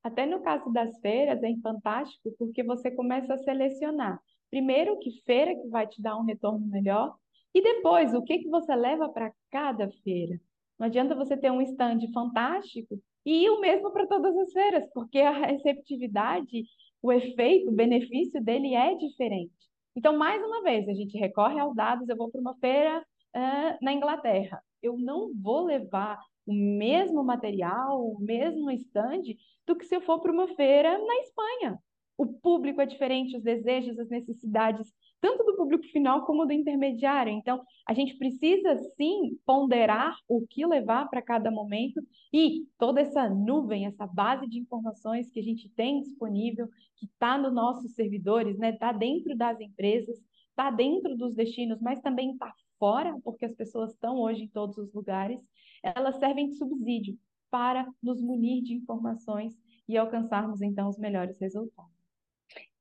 Até 0.03 0.25
no 0.25 0.41
caso 0.41 0.71
das 0.71 0.99
feiras 0.99 1.41
é 1.43 1.55
fantástico 1.61 2.33
porque 2.37 2.63
você 2.63 2.91
começa 2.91 3.33
a 3.33 3.37
selecionar. 3.37 4.19
Primeiro, 4.49 4.97
que 4.99 5.11
feira 5.23 5.55
que 5.55 5.67
vai 5.67 5.87
te 5.87 6.01
dar 6.01 6.17
um 6.17 6.25
retorno 6.25 6.65
melhor, 6.67 7.15
e 7.53 7.61
depois, 7.61 8.15
o 8.15 8.23
que, 8.23 8.39
que 8.39 8.49
você 8.49 8.75
leva 8.75 9.07
para 9.09 9.31
cada 9.51 9.87
feira. 10.03 10.39
Não 10.83 10.87
adianta 10.87 11.15
você 11.15 11.37
ter 11.37 11.49
um 11.49 11.61
stand 11.61 11.99
fantástico 12.13 12.99
e 13.25 13.49
o 13.49 13.61
mesmo 13.61 13.89
para 13.93 14.05
todas 14.05 14.35
as 14.35 14.51
feiras, 14.51 14.85
porque 14.93 15.17
a 15.19 15.31
receptividade, 15.31 16.65
o 17.01 17.09
efeito, 17.09 17.69
o 17.69 17.73
benefício 17.73 18.43
dele 18.43 18.75
é 18.75 18.93
diferente. 18.93 19.53
Então, 19.95 20.17
mais 20.17 20.43
uma 20.43 20.61
vez, 20.61 20.89
a 20.89 20.93
gente 20.93 21.17
recorre 21.17 21.57
aos 21.57 21.73
dados. 21.73 22.09
Eu 22.09 22.17
vou 22.17 22.29
para 22.29 22.41
uma 22.41 22.53
feira 22.55 22.99
uh, 22.99 23.77
na 23.81 23.93
Inglaterra. 23.93 24.61
Eu 24.81 24.97
não 24.97 25.31
vou 25.41 25.63
levar 25.63 26.19
o 26.45 26.53
mesmo 26.53 27.23
material, 27.23 28.05
o 28.05 28.19
mesmo 28.19 28.69
stand, 28.71 29.21
do 29.65 29.77
que 29.77 29.85
se 29.85 29.95
eu 29.95 30.01
for 30.01 30.19
para 30.19 30.33
uma 30.33 30.49
feira 30.49 30.97
na 30.97 31.15
Espanha. 31.21 31.79
O 32.17 32.27
público 32.27 32.81
é 32.81 32.85
diferente, 32.85 33.37
os 33.37 33.43
desejos, 33.43 33.97
as 33.97 34.09
necessidades 34.09 34.93
tanto 35.23 35.41
do 35.45 35.55
público 35.55 35.85
final 35.85 36.25
como 36.25 36.45
do 36.45 36.51
intermediário. 36.51 37.31
Então, 37.31 37.63
a 37.87 37.93
gente 37.93 38.17
precisa 38.17 38.77
sim 38.97 39.39
ponderar 39.45 40.13
o 40.27 40.45
que 40.45 40.65
levar 40.65 41.07
para 41.07 41.21
cada 41.21 41.49
momento 41.49 42.01
e 42.33 42.67
toda 42.77 42.99
essa 42.99 43.29
nuvem, 43.29 43.85
essa 43.85 44.05
base 44.05 44.45
de 44.49 44.59
informações 44.59 45.31
que 45.31 45.39
a 45.39 45.43
gente 45.43 45.69
tem 45.69 46.01
disponível, 46.01 46.67
que 46.97 47.05
está 47.05 47.37
nos 47.37 47.53
nossos 47.53 47.93
servidores, 47.93 48.57
né? 48.57 48.71
Está 48.71 48.91
dentro 48.91 49.33
das 49.37 49.61
empresas, 49.61 50.21
está 50.49 50.69
dentro 50.69 51.15
dos 51.15 51.33
destinos, 51.33 51.79
mas 51.79 52.01
também 52.01 52.33
está 52.33 52.53
fora, 52.77 53.17
porque 53.23 53.45
as 53.45 53.55
pessoas 53.55 53.93
estão 53.93 54.17
hoje 54.17 54.43
em 54.43 54.49
todos 54.49 54.77
os 54.77 54.93
lugares. 54.93 55.39
Elas 55.81 56.17
servem 56.17 56.49
de 56.49 56.55
subsídio 56.57 57.17
para 57.49 57.87
nos 58.01 58.21
munir 58.21 58.61
de 58.61 58.73
informações 58.73 59.57
e 59.87 59.97
alcançarmos 59.97 60.61
então 60.61 60.89
os 60.89 60.97
melhores 60.97 61.39
resultados. 61.39 62.02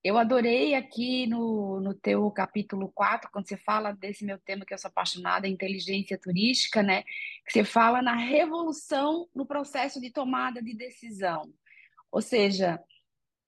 Eu 0.05 0.19
adorei 0.19 0.75
aqui 0.75 1.29
no, 1.29 1.79
no 1.79 1.95
teu 1.95 2.29
capítulo 2.33 2.91
4, 2.93 3.31
quando 3.31 3.47
você 3.47 3.57
fala 3.57 3.93
desse 3.93 4.25
meu 4.25 4.37
tema 4.37 4.65
que 4.65 4.75
eu 4.75 4.79
sou 4.79 4.89
apaixonada, 4.89 5.47
inteligência 5.47 6.19
turística, 6.19 6.83
né? 6.83 7.05
Que 7.47 7.53
você 7.53 7.65
fala 7.65 8.03
na 8.03 8.17
revolução 8.17 9.29
no 9.33 9.47
processo 9.47 10.01
de 10.01 10.11
tomada 10.11 10.61
de 10.61 10.75
decisão. 10.75 11.55
Ou 12.11 12.21
seja, 12.21 12.83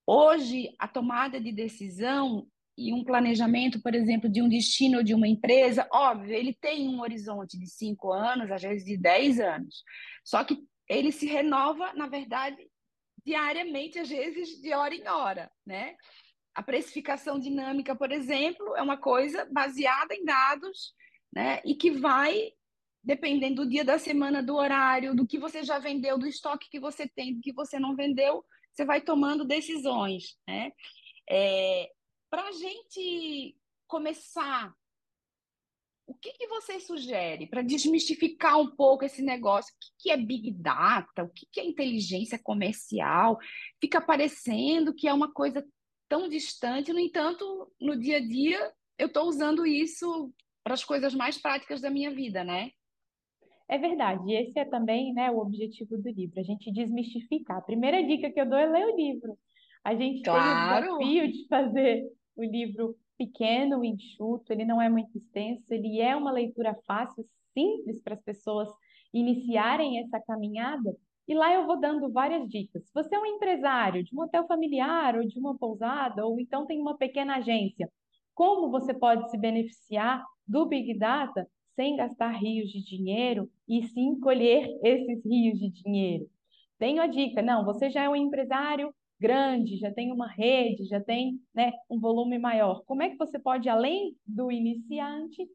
hoje 0.07 0.73
a 0.79 0.87
tomada 0.87 1.41
de 1.41 1.51
decisão 1.51 2.47
e 2.79 2.93
um 2.93 3.03
planejamento, 3.03 3.83
por 3.83 3.93
exemplo, 3.93 4.29
de 4.29 4.41
um 4.41 4.49
destino 4.49 5.03
de 5.03 5.13
uma 5.13 5.27
empresa, 5.27 5.89
óbvio, 5.93 6.35
ele 6.35 6.53
tem 6.53 6.89
um 6.89 7.01
horizonte 7.01 7.59
de 7.59 7.67
cinco 7.67 8.13
anos, 8.13 8.51
às 8.53 8.63
vezes 8.63 8.85
de 8.85 8.97
dez 8.97 9.41
anos. 9.41 9.83
Só 10.25 10.45
que 10.45 10.65
ele 10.89 11.11
se 11.11 11.27
renova, 11.27 11.93
na 11.95 12.07
verdade, 12.07 12.57
diariamente, 13.25 13.99
às 13.99 14.09
vezes 14.09 14.61
de 14.61 14.73
hora 14.73 14.95
em 14.95 15.09
hora, 15.09 15.51
né? 15.67 15.97
A 16.55 16.63
precificação 16.63 17.39
dinâmica, 17.39 17.97
por 17.97 18.13
exemplo, 18.13 18.77
é 18.77 18.83
uma 18.83 18.97
coisa 18.97 19.45
baseada 19.51 20.15
em 20.15 20.25
dados, 20.25 20.95
né? 21.33 21.61
E 21.65 21.75
que 21.75 21.91
vai, 21.91 22.53
dependendo 23.03 23.65
do 23.65 23.69
dia 23.69 23.85
da 23.85 23.99
semana, 23.99 24.43
do 24.43 24.55
horário, 24.55 25.15
do 25.15 25.27
que 25.27 25.39
você 25.39 25.65
já 25.65 25.79
vendeu, 25.79 26.17
do 26.17 26.27
estoque 26.27 26.71
que 26.71 26.79
você 26.79 27.09
tem, 27.09 27.35
do 27.35 27.41
que 27.41 27.53
você 27.53 27.79
não 27.79 27.97
vendeu, 27.97 28.45
você 28.73 28.85
vai 28.85 29.01
tomando 29.01 29.45
decisões, 29.45 30.37
né? 30.47 30.73
É, 31.29 31.91
Para 32.31 32.49
a 32.49 32.53
gente 32.53 33.57
começar, 33.87 34.75
o 36.07 36.15
que, 36.15 36.33
que 36.33 36.47
você 36.47 36.79
sugere 36.81 37.47
para 37.47 37.63
desmistificar 37.63 38.59
um 38.59 38.75
pouco 38.75 39.05
esse 39.05 39.23
negócio? 39.23 39.73
O 39.75 39.79
que, 39.81 39.91
que 39.99 40.11
é 40.11 40.17
Big 40.17 40.51
Data? 40.51 41.25
O 41.25 41.29
que, 41.31 41.47
que 41.51 41.61
é 41.61 41.65
inteligência 41.65 42.39
comercial? 42.39 43.39
Fica 43.81 44.01
parecendo 44.01 44.95
que 44.95 45.09
é 45.09 45.15
uma 45.15 45.33
coisa 45.33 45.67
tão 46.09 46.29
distante, 46.29 46.93
no 46.93 46.99
entanto, 46.99 47.73
no 47.81 47.99
dia 47.99 48.19
a 48.19 48.21
dia, 48.21 48.73
eu 48.99 49.07
estou 49.07 49.27
usando 49.27 49.67
isso 49.67 50.33
para 50.63 50.75
as 50.75 50.85
coisas 50.85 51.15
mais 51.15 51.41
práticas 51.41 51.81
da 51.81 51.91
minha 51.91 52.11
vida, 52.11 52.43
né? 52.43 52.71
É 53.69 53.79
verdade, 53.79 54.31
e 54.31 54.35
esse 54.35 54.59
é 54.59 54.65
também 54.65 55.15
né, 55.15 55.31
o 55.31 55.39
objetivo 55.39 55.97
do 55.97 56.11
livro, 56.11 56.39
a 56.39 56.43
gente 56.43 56.71
desmistificar. 56.71 57.59
A 57.59 57.63
primeira 57.63 58.03
dica 58.05 58.31
que 58.31 58.41
eu 58.41 58.49
dou 58.49 58.59
é 58.59 58.67
ler 58.67 58.87
o 58.87 58.97
livro. 58.97 59.39
A 59.83 59.95
gente 59.95 60.23
claro. 60.23 60.99
tem 60.99 61.23
o 61.23 61.29
desafio 61.29 61.33
de 61.33 61.49
fazer 61.49 62.13
o 62.37 62.45
livro 62.45 62.97
pequeno, 63.17 63.85
enxuto, 63.85 64.53
ele 64.53 64.65
não 64.65 64.81
é 64.81 64.89
muito 64.89 65.17
extenso, 65.17 65.73
ele 65.73 66.01
é 66.01 66.15
uma 66.15 66.33
leitura 66.33 66.75
fácil, 66.87 67.25
simples 67.53 68.03
para 68.03 68.15
as 68.15 68.23
pessoas 68.23 68.69
iniciarem 69.13 70.01
essa 70.01 70.21
caminhada, 70.21 70.95
e 71.27 71.35
lá 71.35 71.53
eu 71.55 71.67
vou 71.67 71.81
dando 71.81 72.13
várias 72.13 72.49
dicas. 72.49 72.91
Você 72.93 73.15
é 73.15 73.19
um 73.19 73.27
empresário 73.27 74.05
de 74.05 74.15
um 74.15 74.21
hotel 74.21 74.47
familiar 74.47 75.17
ou 75.17 75.27
de 75.27 75.39
uma 75.39 75.57
pousada, 75.57 76.25
ou 76.27 76.39
então 76.39 76.67
tem 76.67 76.81
uma 76.81 76.97
pequena 76.97 77.37
agência, 77.37 77.91
como 78.35 78.71
você 78.71 78.93
pode 78.93 79.31
se 79.31 79.39
beneficiar 79.39 80.25
do 80.47 80.67
Big 80.67 80.99
Data 80.99 81.49
sem 81.75 81.97
gastar 81.97 82.31
rios 82.33 82.71
de 82.71 82.83
dinheiro 82.85 83.51
e 83.69 83.83
sim 83.89 84.19
colher 84.21 84.69
esses 84.85 85.25
rios 85.25 85.59
de 85.59 85.71
dinheiro? 85.71 86.29
Tenho 86.79 87.01
a 87.01 87.07
dica, 87.07 87.41
não, 87.41 87.65
você 87.65 87.89
já 87.89 88.03
é 88.03 88.09
um 88.09 88.17
empresário 88.17 88.93
grande, 89.19 89.79
já 89.79 89.93
tem 89.93 90.13
uma 90.13 90.29
rede, 90.29 90.85
já 90.85 91.01
tem 91.01 91.41
né, 91.55 91.73
um 91.89 91.99
volume 91.99 92.39
maior. 92.39 92.83
Como 92.85 93.03
é 93.03 93.09
que 93.09 93.17
você 93.17 93.39
pode, 93.39 93.69
além 93.69 94.17
do 94.27 94.51
iniciante, 94.51 95.49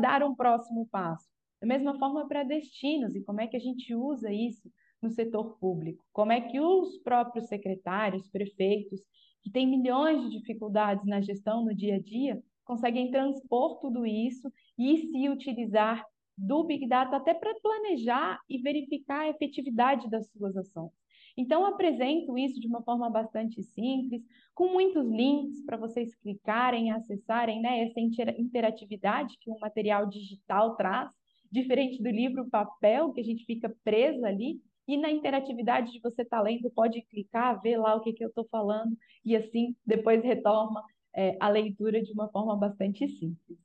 dar 0.00 0.22
um 0.22 0.34
próximo 0.34 0.88
passo? 0.90 1.28
Da 1.60 1.66
mesma 1.66 1.98
forma 1.98 2.26
para 2.26 2.44
destinos, 2.44 3.14
e 3.14 3.22
como 3.22 3.40
é 3.40 3.46
que 3.46 3.56
a 3.56 3.60
gente 3.60 3.94
usa 3.94 4.32
isso 4.32 4.70
no 5.02 5.10
setor 5.10 5.58
público? 5.58 6.04
Como 6.12 6.32
é 6.32 6.40
que 6.40 6.60
os 6.60 6.98
próprios 6.98 7.46
secretários, 7.46 8.28
prefeitos, 8.28 9.00
que 9.42 9.50
têm 9.50 9.66
milhões 9.66 10.22
de 10.22 10.38
dificuldades 10.38 11.06
na 11.06 11.20
gestão 11.20 11.64
no 11.64 11.74
dia 11.74 11.96
a 11.96 12.00
dia, 12.00 12.42
conseguem 12.64 13.10
transpor 13.10 13.80
tudo 13.80 14.06
isso 14.06 14.50
e 14.78 14.98
se 14.98 15.28
utilizar 15.28 16.04
do 16.36 16.64
Big 16.64 16.86
Data 16.86 17.16
até 17.16 17.34
para 17.34 17.54
planejar 17.60 18.38
e 18.48 18.58
verificar 18.58 19.20
a 19.20 19.28
efetividade 19.28 20.08
das 20.08 20.30
suas 20.30 20.56
ações. 20.56 20.92
Então, 21.36 21.64
apresento 21.64 22.36
isso 22.36 22.60
de 22.60 22.66
uma 22.66 22.82
forma 22.82 23.08
bastante 23.08 23.62
simples, 23.62 24.22
com 24.54 24.68
muitos 24.68 25.06
links 25.06 25.64
para 25.64 25.76
vocês 25.76 26.14
clicarem 26.16 26.90
acessarem 26.90 27.60
né, 27.60 27.84
essa 27.84 28.00
interatividade 28.00 29.36
que 29.40 29.50
o 29.50 29.58
material 29.58 30.06
digital 30.06 30.76
traz, 30.76 31.10
diferente 31.50 32.02
do 32.02 32.10
livro 32.10 32.48
papel, 32.48 33.12
que 33.12 33.20
a 33.20 33.24
gente 33.24 33.44
fica 33.44 33.74
preso 33.82 34.24
ali, 34.24 34.60
e 34.90 34.96
na 34.96 35.10
interatividade 35.10 35.92
de 35.92 36.00
você 36.00 36.22
estar 36.22 36.38
tá 36.38 36.42
lendo, 36.42 36.70
pode 36.70 37.00
clicar, 37.02 37.60
ver 37.62 37.76
lá 37.76 37.94
o 37.94 38.00
que, 38.00 38.12
que 38.12 38.24
eu 38.24 38.28
estou 38.28 38.46
falando, 38.50 38.96
e 39.24 39.36
assim 39.36 39.76
depois 39.86 40.22
retoma 40.22 40.82
é, 41.14 41.36
a 41.38 41.48
leitura 41.48 42.02
de 42.02 42.12
uma 42.12 42.28
forma 42.28 42.56
bastante 42.56 43.06
simples. 43.08 43.58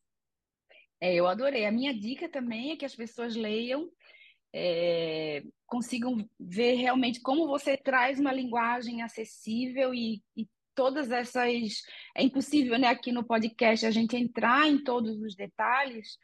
É, 1.01 1.15
eu 1.15 1.27
adorei. 1.27 1.65
A 1.65 1.71
minha 1.71 1.93
dica 1.93 2.29
também 2.29 2.71
é 2.71 2.75
que 2.75 2.85
as 2.85 2.95
pessoas 2.95 3.35
leiam, 3.35 3.89
é, 4.53 5.43
consigam 5.65 6.17
ver 6.39 6.75
realmente 6.75 7.19
como 7.21 7.47
você 7.47 7.75
traz 7.75 8.19
uma 8.19 8.31
linguagem 8.31 9.01
acessível 9.01 9.93
e, 9.93 10.21
e 10.37 10.47
todas 10.75 11.09
essas. 11.11 11.81
É 12.15 12.23
impossível, 12.23 12.77
né, 12.77 12.87
aqui 12.87 13.11
no 13.11 13.23
podcast 13.23 13.85
a 13.85 13.91
gente 13.91 14.15
entrar 14.15 14.67
em 14.67 14.83
todos 14.83 15.19
os 15.21 15.35
detalhes, 15.35 16.17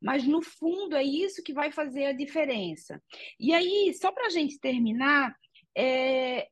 mas 0.00 0.24
no 0.24 0.42
fundo 0.42 0.96
é 0.96 1.02
isso 1.02 1.42
que 1.42 1.52
vai 1.52 1.72
fazer 1.72 2.06
a 2.06 2.12
diferença. 2.12 3.02
E 3.38 3.52
aí, 3.52 3.92
só 3.94 4.12
para 4.12 4.26
a 4.26 4.30
gente 4.30 4.58
terminar, 4.58 5.34
é, 5.76 6.48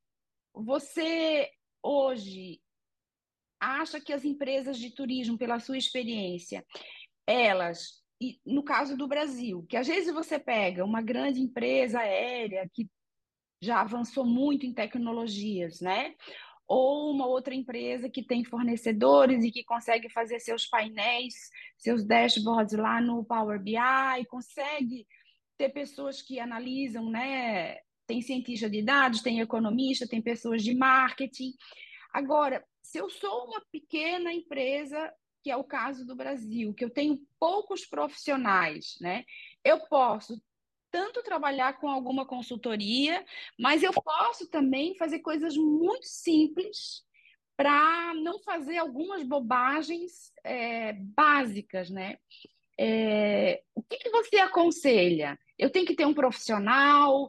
você 0.52 1.50
hoje 1.82 2.60
acha 3.60 4.00
que 4.00 4.12
as 4.12 4.24
empresas 4.24 4.78
de 4.78 4.90
turismo, 4.90 5.38
pela 5.38 5.60
sua 5.60 5.78
experiência, 5.78 6.64
elas, 7.26 8.02
e 8.20 8.38
no 8.44 8.62
caso 8.62 8.96
do 8.96 9.08
Brasil, 9.08 9.64
que 9.68 9.76
às 9.76 9.86
vezes 9.86 10.12
você 10.12 10.38
pega 10.38 10.84
uma 10.84 11.02
grande 11.02 11.40
empresa 11.40 12.00
aérea 12.00 12.68
que 12.72 12.88
já 13.62 13.80
avançou 13.80 14.24
muito 14.24 14.66
em 14.66 14.74
tecnologias, 14.74 15.80
né? 15.80 16.14
Ou 16.66 17.12
uma 17.12 17.26
outra 17.26 17.54
empresa 17.54 18.08
que 18.08 18.24
tem 18.24 18.44
fornecedores 18.44 19.44
e 19.44 19.50
que 19.50 19.64
consegue 19.64 20.08
fazer 20.10 20.40
seus 20.40 20.66
painéis, 20.66 21.34
seus 21.78 22.04
dashboards 22.04 22.74
lá 22.74 23.00
no 23.00 23.24
Power 23.24 23.62
BI, 23.62 24.24
consegue 24.28 25.06
ter 25.56 25.70
pessoas 25.70 26.20
que 26.20 26.40
analisam, 26.40 27.08
né? 27.08 27.76
Tem 28.06 28.20
cientista 28.20 28.68
de 28.68 28.82
dados, 28.82 29.22
tem 29.22 29.40
economista, 29.40 30.08
tem 30.08 30.20
pessoas 30.20 30.62
de 30.62 30.74
marketing. 30.74 31.52
Agora, 32.12 32.64
se 32.82 32.98
eu 32.98 33.08
sou 33.10 33.46
uma 33.46 33.60
pequena 33.72 34.32
empresa, 34.32 35.12
que 35.42 35.50
é 35.50 35.56
o 35.56 35.64
caso 35.64 36.04
do 36.04 36.16
Brasil, 36.16 36.74
que 36.74 36.84
eu 36.84 36.90
tenho 36.90 37.20
poucos 37.38 37.86
profissionais, 37.86 38.96
né? 39.00 39.24
Eu 39.64 39.86
posso 39.86 40.40
tanto 40.96 41.22
trabalhar 41.22 41.78
com 41.78 41.90
alguma 41.90 42.24
consultoria, 42.24 43.22
mas 43.58 43.82
eu 43.82 43.92
posso 43.92 44.48
também 44.48 44.96
fazer 44.96 45.18
coisas 45.18 45.54
muito 45.54 46.06
simples 46.06 47.04
para 47.54 48.14
não 48.14 48.38
fazer 48.38 48.78
algumas 48.78 49.22
bobagens 49.22 50.32
é, 50.42 50.94
básicas, 50.94 51.90
né? 51.90 52.16
É, 52.80 53.62
o 53.74 53.82
que, 53.82 53.98
que 53.98 54.08
você 54.08 54.38
aconselha? 54.38 55.38
Eu 55.58 55.68
tenho 55.68 55.84
que 55.84 55.94
ter 55.94 56.06
um 56.06 56.14
profissional? 56.14 57.28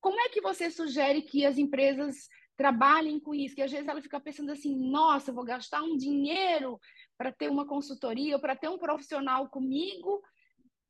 Como 0.00 0.20
é 0.20 0.28
que 0.28 0.40
você 0.40 0.68
sugere 0.68 1.22
que 1.22 1.46
as 1.46 1.58
empresas 1.58 2.28
trabalhem 2.56 3.20
com 3.20 3.32
isso? 3.32 3.54
Que 3.54 3.62
às 3.62 3.70
vezes 3.70 3.86
ela 3.86 4.02
fica 4.02 4.18
pensando 4.18 4.50
assim: 4.50 4.74
nossa, 4.74 5.32
vou 5.32 5.44
gastar 5.44 5.80
um 5.84 5.96
dinheiro 5.96 6.80
para 7.16 7.30
ter 7.30 7.48
uma 7.48 7.64
consultoria 7.64 8.34
ou 8.34 8.40
para 8.40 8.56
ter 8.56 8.68
um 8.68 8.78
profissional 8.78 9.48
comigo, 9.48 10.20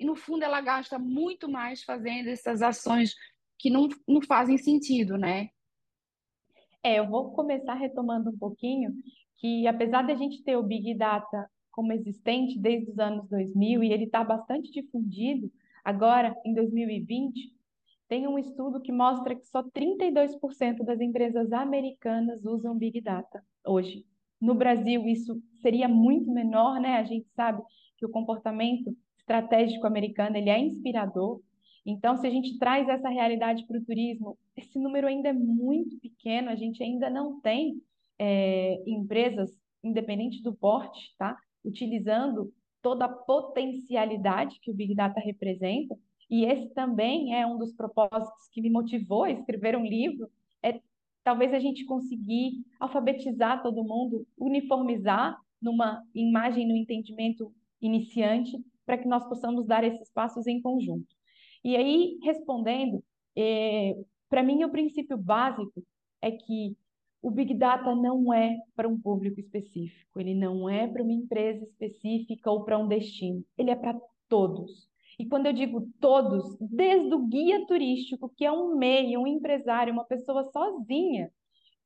e 0.01 0.05
no 0.07 0.17
fundo 0.17 0.43
ela 0.43 0.63
gasta 0.63 0.99
muito 0.99 1.47
mais 1.47 1.83
fazendo 1.85 2.29
essas 2.29 2.63
ações 2.63 3.15
que 3.59 3.69
não, 3.69 3.87
não 4.09 4.23
fazem 4.23 4.57
sentido, 4.57 5.19
né? 5.19 5.51
É, 6.83 6.99
eu 6.99 7.07
vou 7.07 7.33
começar 7.33 7.75
retomando 7.75 8.31
um 8.31 8.39
pouquinho 8.39 8.95
que 9.37 9.67
apesar 9.67 10.03
de 10.03 10.13
a 10.13 10.17
gente 10.17 10.43
ter 10.43 10.57
o 10.57 10.63
Big 10.63 10.95
Data 10.95 11.49
como 11.71 11.93
existente 11.93 12.59
desde 12.59 12.91
os 12.91 12.99
anos 12.99 13.29
2000 13.29 13.85
e 13.85 13.93
ele 13.93 14.05
está 14.05 14.25
bastante 14.25 14.71
difundido, 14.71 15.53
agora 15.85 16.35
em 16.47 16.55
2020 16.55 17.55
tem 18.09 18.27
um 18.27 18.39
estudo 18.39 18.81
que 18.81 18.91
mostra 18.91 19.37
que 19.37 19.47
só 19.47 19.63
32% 19.63 20.83
das 20.83 21.01
empresas 21.01 21.53
americanas 21.53 22.45
usam 22.45 22.77
Big 22.77 23.01
Data 23.03 23.45
hoje. 23.65 24.05
No 24.41 24.55
Brasil, 24.55 25.07
isso 25.07 25.41
seria 25.61 25.87
muito 25.87 26.31
menor, 26.31 26.81
né? 26.81 26.97
A 26.97 27.05
gente 27.05 27.29
sabe 27.37 27.63
que 27.99 28.07
o 28.07 28.11
comportamento 28.11 28.97
estratégico 29.21 29.87
americano 29.87 30.37
ele 30.37 30.51
é 30.51 30.59
inspirador, 30.59 31.41
então, 31.85 32.17
se 32.17 32.27
a 32.27 32.31
gente 32.31 32.59
traz 32.59 32.89
essa 32.89 33.09
realidade 33.09 33.67
para 33.67 33.79
o 33.79 33.85
turismo, 33.85 34.39
esse 34.57 34.79
número 34.79 35.07
ainda 35.07 35.31
é 35.31 35.33
muito 35.33 35.99
pequeno, 35.99 36.51
a 36.51 36.55
gente 36.55 36.83
ainda 36.83 37.09
não 37.09 37.41
tem 37.41 37.81
é, 38.19 38.83
empresas, 38.87 39.51
independente 39.83 40.43
do 40.43 40.55
porte, 40.55 41.15
tá? 41.19 41.37
utilizando 41.65 42.53
toda 42.83 43.07
a 43.07 43.09
potencialidade 43.09 44.59
que 44.61 44.71
o 44.71 44.75
Big 44.75 44.95
Data 44.95 45.21
representa. 45.21 45.99
E 46.29 46.45
esse 46.45 46.73
também 46.75 47.35
é 47.35 47.47
um 47.47 47.59
dos 47.59 47.73
propósitos 47.73 48.49
que 48.53 48.61
me 48.61 48.71
motivou 48.71 49.25
a 49.25 49.31
escrever 49.31 49.77
um 49.77 49.85
livro, 49.85 50.29
é 50.63 50.81
talvez 51.25 51.53
a 51.53 51.59
gente 51.59 51.85
conseguir 51.85 52.65
alfabetizar 52.79 53.63
todo 53.63 53.85
mundo, 53.85 54.27
uniformizar 54.39 55.37
numa 55.61 56.03
imagem, 56.15 56.67
no 56.67 56.77
entendimento 56.77 57.53
iniciante, 57.81 58.59
para 58.91 58.99
que 58.99 59.07
nós 59.07 59.25
possamos 59.29 59.69
dar 59.69 59.85
esses 59.85 60.11
passos 60.11 60.49
em 60.49 60.61
conjunto. 60.61 61.15
E 61.63 61.77
aí, 61.77 62.19
respondendo, 62.25 63.05
é, 63.37 63.97
para 64.29 64.43
mim 64.43 64.65
o 64.65 64.69
princípio 64.69 65.17
básico 65.17 65.81
é 66.21 66.33
que 66.33 66.77
o 67.23 67.31
Big 67.31 67.55
Data 67.55 67.95
não 67.95 68.35
é 68.35 68.59
para 68.75 68.89
um 68.89 69.01
público 69.01 69.39
específico, 69.39 70.19
ele 70.19 70.35
não 70.35 70.69
é 70.69 70.89
para 70.89 71.05
uma 71.05 71.13
empresa 71.13 71.63
específica 71.63 72.51
ou 72.51 72.65
para 72.65 72.79
um 72.79 72.89
destino, 72.89 73.45
ele 73.57 73.71
é 73.71 73.77
para 73.77 73.97
todos. 74.29 74.89
E 75.21 75.25
quando 75.25 75.47
eu 75.47 75.53
digo 75.53 75.89
todos, 76.01 76.57
desde 76.61 77.15
o 77.15 77.25
guia 77.29 77.65
turístico, 77.67 78.29
que 78.37 78.45
é 78.45 78.51
um 78.51 78.75
meio, 78.77 79.21
um 79.21 79.27
empresário, 79.27 79.93
uma 79.93 80.05
pessoa 80.05 80.51
sozinha, 80.51 81.31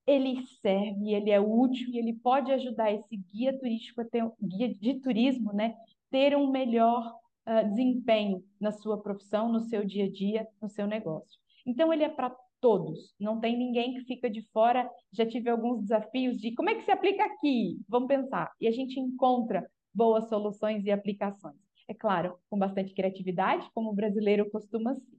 ele 0.06 0.42
serve, 0.62 1.12
ele 1.12 1.30
é 1.30 1.38
útil 1.38 1.90
e 1.90 1.99
ele 1.99 2.14
pode 2.14 2.50
ajudar 2.50 2.95
esse 2.95 3.14
guia 3.14 3.58
turístico 3.58 4.00
a 4.00 4.04
ter 4.06 4.25
um 4.25 4.32
guia 4.40 4.73
de 4.73 5.00
turismo, 5.00 5.52
né, 5.52 5.75
ter 6.14 6.36
um 6.36 6.48
melhor 6.48 7.12
uh, 7.44 7.68
desempenho 7.70 8.44
na 8.60 8.70
sua 8.70 9.02
profissão, 9.02 9.50
no 9.50 9.58
seu 9.58 9.84
dia 9.84 10.04
a 10.04 10.08
dia, 10.08 10.46
no 10.62 10.68
seu 10.68 10.86
negócio. 10.86 11.40
Então, 11.66 11.92
ele 11.92 12.04
é 12.04 12.08
para 12.08 12.32
todos, 12.60 13.16
não 13.18 13.40
tem 13.40 13.58
ninguém 13.58 13.94
que 13.94 14.04
fica 14.04 14.30
de 14.30 14.40
fora. 14.52 14.88
Já 15.12 15.26
tive 15.26 15.50
alguns 15.50 15.80
desafios 15.80 16.36
de 16.36 16.54
como 16.54 16.70
é 16.70 16.76
que 16.76 16.84
se 16.84 16.92
aplica 16.92 17.24
aqui? 17.24 17.80
Vamos 17.88 18.06
pensar. 18.06 18.52
E 18.60 18.68
a 18.68 18.70
gente 18.70 19.00
encontra 19.00 19.68
boas 19.92 20.28
soluções 20.28 20.84
e 20.84 20.92
aplicações. 20.92 21.56
É 21.88 21.94
claro, 21.94 22.38
com 22.48 22.56
bastante 22.56 22.94
criatividade, 22.94 23.68
como 23.74 23.90
o 23.90 23.94
brasileiro 23.94 24.48
costuma 24.52 24.94
ser. 24.94 25.18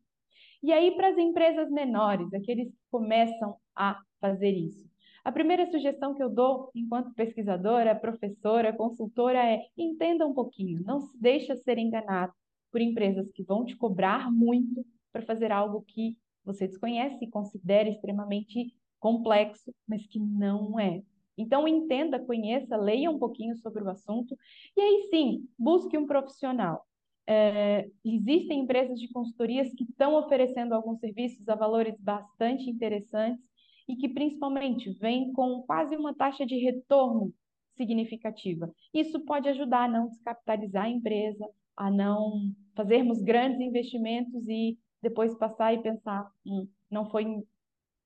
E 0.63 0.71
aí, 0.71 0.95
para 0.95 1.09
as 1.09 1.17
empresas 1.17 1.69
menores, 1.69 2.33
aqueles 2.33 2.69
que 2.69 2.79
começam 2.89 3.57
a 3.75 3.99
fazer 4.21 4.51
isso. 4.51 4.89
A 5.25 5.31
primeira 5.31 5.65
sugestão 5.65 6.13
que 6.13 6.21
eu 6.21 6.29
dou, 6.29 6.69
enquanto 6.75 7.11
pesquisadora, 7.15 7.95
professora, 7.95 8.71
consultora, 8.71 9.43
é 9.43 9.59
entenda 9.75 10.23
um 10.23 10.35
pouquinho, 10.35 10.83
não 10.85 10.99
se 10.99 11.19
deixa 11.19 11.55
ser 11.55 11.79
enganado 11.79 12.31
por 12.71 12.79
empresas 12.79 13.31
que 13.31 13.41
vão 13.41 13.65
te 13.65 13.75
cobrar 13.75 14.31
muito 14.31 14.85
para 15.11 15.23
fazer 15.23 15.51
algo 15.51 15.81
que 15.81 16.15
você 16.43 16.67
desconhece 16.67 17.25
e 17.25 17.29
considera 17.29 17.89
extremamente 17.89 18.71
complexo, 18.99 19.73
mas 19.87 20.05
que 20.05 20.19
não 20.19 20.79
é. 20.79 21.01
Então, 21.35 21.67
entenda, 21.67 22.19
conheça, 22.19 22.77
leia 22.77 23.09
um 23.09 23.17
pouquinho 23.17 23.55
sobre 23.57 23.83
o 23.83 23.89
assunto 23.89 24.37
e 24.77 24.79
aí 24.79 25.07
sim, 25.09 25.49
busque 25.57 25.97
um 25.97 26.05
profissional. 26.05 26.85
É, 27.25 27.89
existem 28.03 28.59
empresas 28.59 28.99
de 28.99 29.11
consultorias 29.11 29.73
que 29.73 29.85
estão 29.85 30.13
oferecendo 30.13 30.75
alguns 30.75 30.99
serviços 30.99 31.49
a 31.49 31.55
valores 31.55 31.99
bastante 31.99 32.69
interessantes 32.69 33.43
e 33.87 33.95
que 33.95 34.09
principalmente 34.09 34.91
vem 34.93 35.31
com 35.33 35.61
quase 35.63 35.95
uma 35.95 36.13
taxa 36.13 36.45
de 36.45 36.57
retorno 36.57 37.33
significativa. 37.75 38.71
Isso 38.93 39.19
pode 39.21 39.49
ajudar 39.49 39.83
a 39.83 39.87
não 39.87 40.07
descapitalizar 40.07 40.85
a 40.85 40.89
empresa, 40.89 41.45
a 41.75 41.91
não 41.91 42.51
fazermos 42.73 43.21
grandes 43.21 43.59
investimentos 43.59 44.47
e 44.47 44.77
depois 45.01 45.37
passar 45.37 45.73
e 45.73 45.81
pensar, 45.81 46.29
hum, 46.45 46.67
não 46.89 47.09
foi 47.09 47.25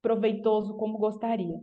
proveitoso 0.02 0.76
como 0.76 0.98
gostaria. 0.98 1.60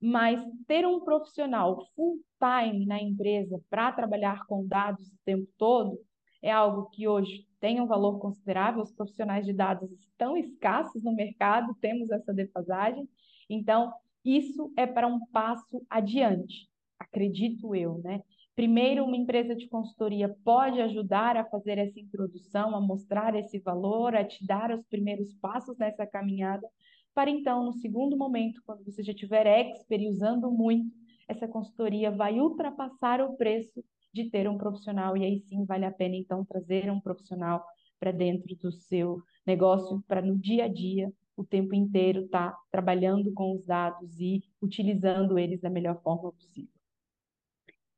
Mas 0.00 0.42
ter 0.66 0.86
um 0.86 1.00
profissional 1.00 1.86
full 1.94 2.18
time 2.38 2.86
na 2.86 3.00
empresa 3.00 3.60
para 3.68 3.92
trabalhar 3.92 4.46
com 4.46 4.66
dados 4.66 5.06
o 5.08 5.18
tempo 5.24 5.46
todo 5.58 5.98
é 6.42 6.50
algo 6.50 6.88
que 6.90 7.06
hoje 7.06 7.46
tem 7.60 7.80
um 7.80 7.86
valor 7.86 8.18
considerável. 8.18 8.82
Os 8.82 8.92
profissionais 8.92 9.44
de 9.44 9.52
dados 9.52 9.90
estão 9.92 10.36
escassos 10.36 11.02
no 11.04 11.14
mercado, 11.14 11.76
temos 11.80 12.10
essa 12.10 12.32
defasagem, 12.32 13.06
então, 13.50 13.92
isso 14.24 14.72
é 14.76 14.86
para 14.86 15.06
um 15.06 15.26
passo 15.26 15.84
adiante, 15.88 16.68
acredito 16.98 17.74
eu, 17.74 17.98
né? 17.98 18.22
Primeiro, 18.54 19.04
uma 19.04 19.16
empresa 19.16 19.54
de 19.54 19.68
consultoria 19.68 20.34
pode 20.44 20.80
ajudar 20.80 21.36
a 21.36 21.44
fazer 21.44 21.78
essa 21.78 21.98
introdução, 21.98 22.76
a 22.76 22.80
mostrar 22.80 23.34
esse 23.34 23.58
valor, 23.58 24.14
a 24.14 24.24
te 24.24 24.46
dar 24.46 24.70
os 24.70 24.84
primeiros 24.86 25.32
passos 25.34 25.78
nessa 25.78 26.06
caminhada, 26.06 26.68
para 27.14 27.30
então, 27.30 27.64
no 27.64 27.72
segundo 27.72 28.16
momento, 28.16 28.62
quando 28.64 28.84
você 28.84 29.02
já 29.02 29.12
tiver 29.12 29.46
expert 29.46 30.06
usando 30.06 30.50
muito, 30.50 30.94
essa 31.28 31.48
consultoria 31.48 32.10
vai 32.10 32.40
ultrapassar 32.40 33.20
o 33.20 33.36
preço 33.36 33.82
de 34.12 34.30
ter 34.30 34.48
um 34.48 34.58
profissional 34.58 35.16
e 35.16 35.24
aí 35.24 35.38
sim 35.38 35.64
vale 35.64 35.84
a 35.84 35.92
pena 35.92 36.16
então 36.16 36.44
trazer 36.44 36.90
um 36.90 37.00
profissional 37.00 37.64
para 37.98 38.10
dentro 38.10 38.56
do 38.56 38.72
seu 38.72 39.22
negócio, 39.46 40.02
para 40.08 40.22
no 40.22 40.36
dia 40.38 40.64
a 40.64 40.68
dia 40.68 41.12
o 41.40 41.44
tempo 41.44 41.74
inteiro 41.74 42.24
estar 42.24 42.50
tá 42.50 42.58
trabalhando 42.70 43.32
com 43.32 43.54
os 43.56 43.64
dados 43.64 44.18
e 44.20 44.42
utilizando 44.60 45.38
eles 45.38 45.60
da 45.60 45.70
melhor 45.70 46.00
forma 46.02 46.32
possível. 46.32 46.70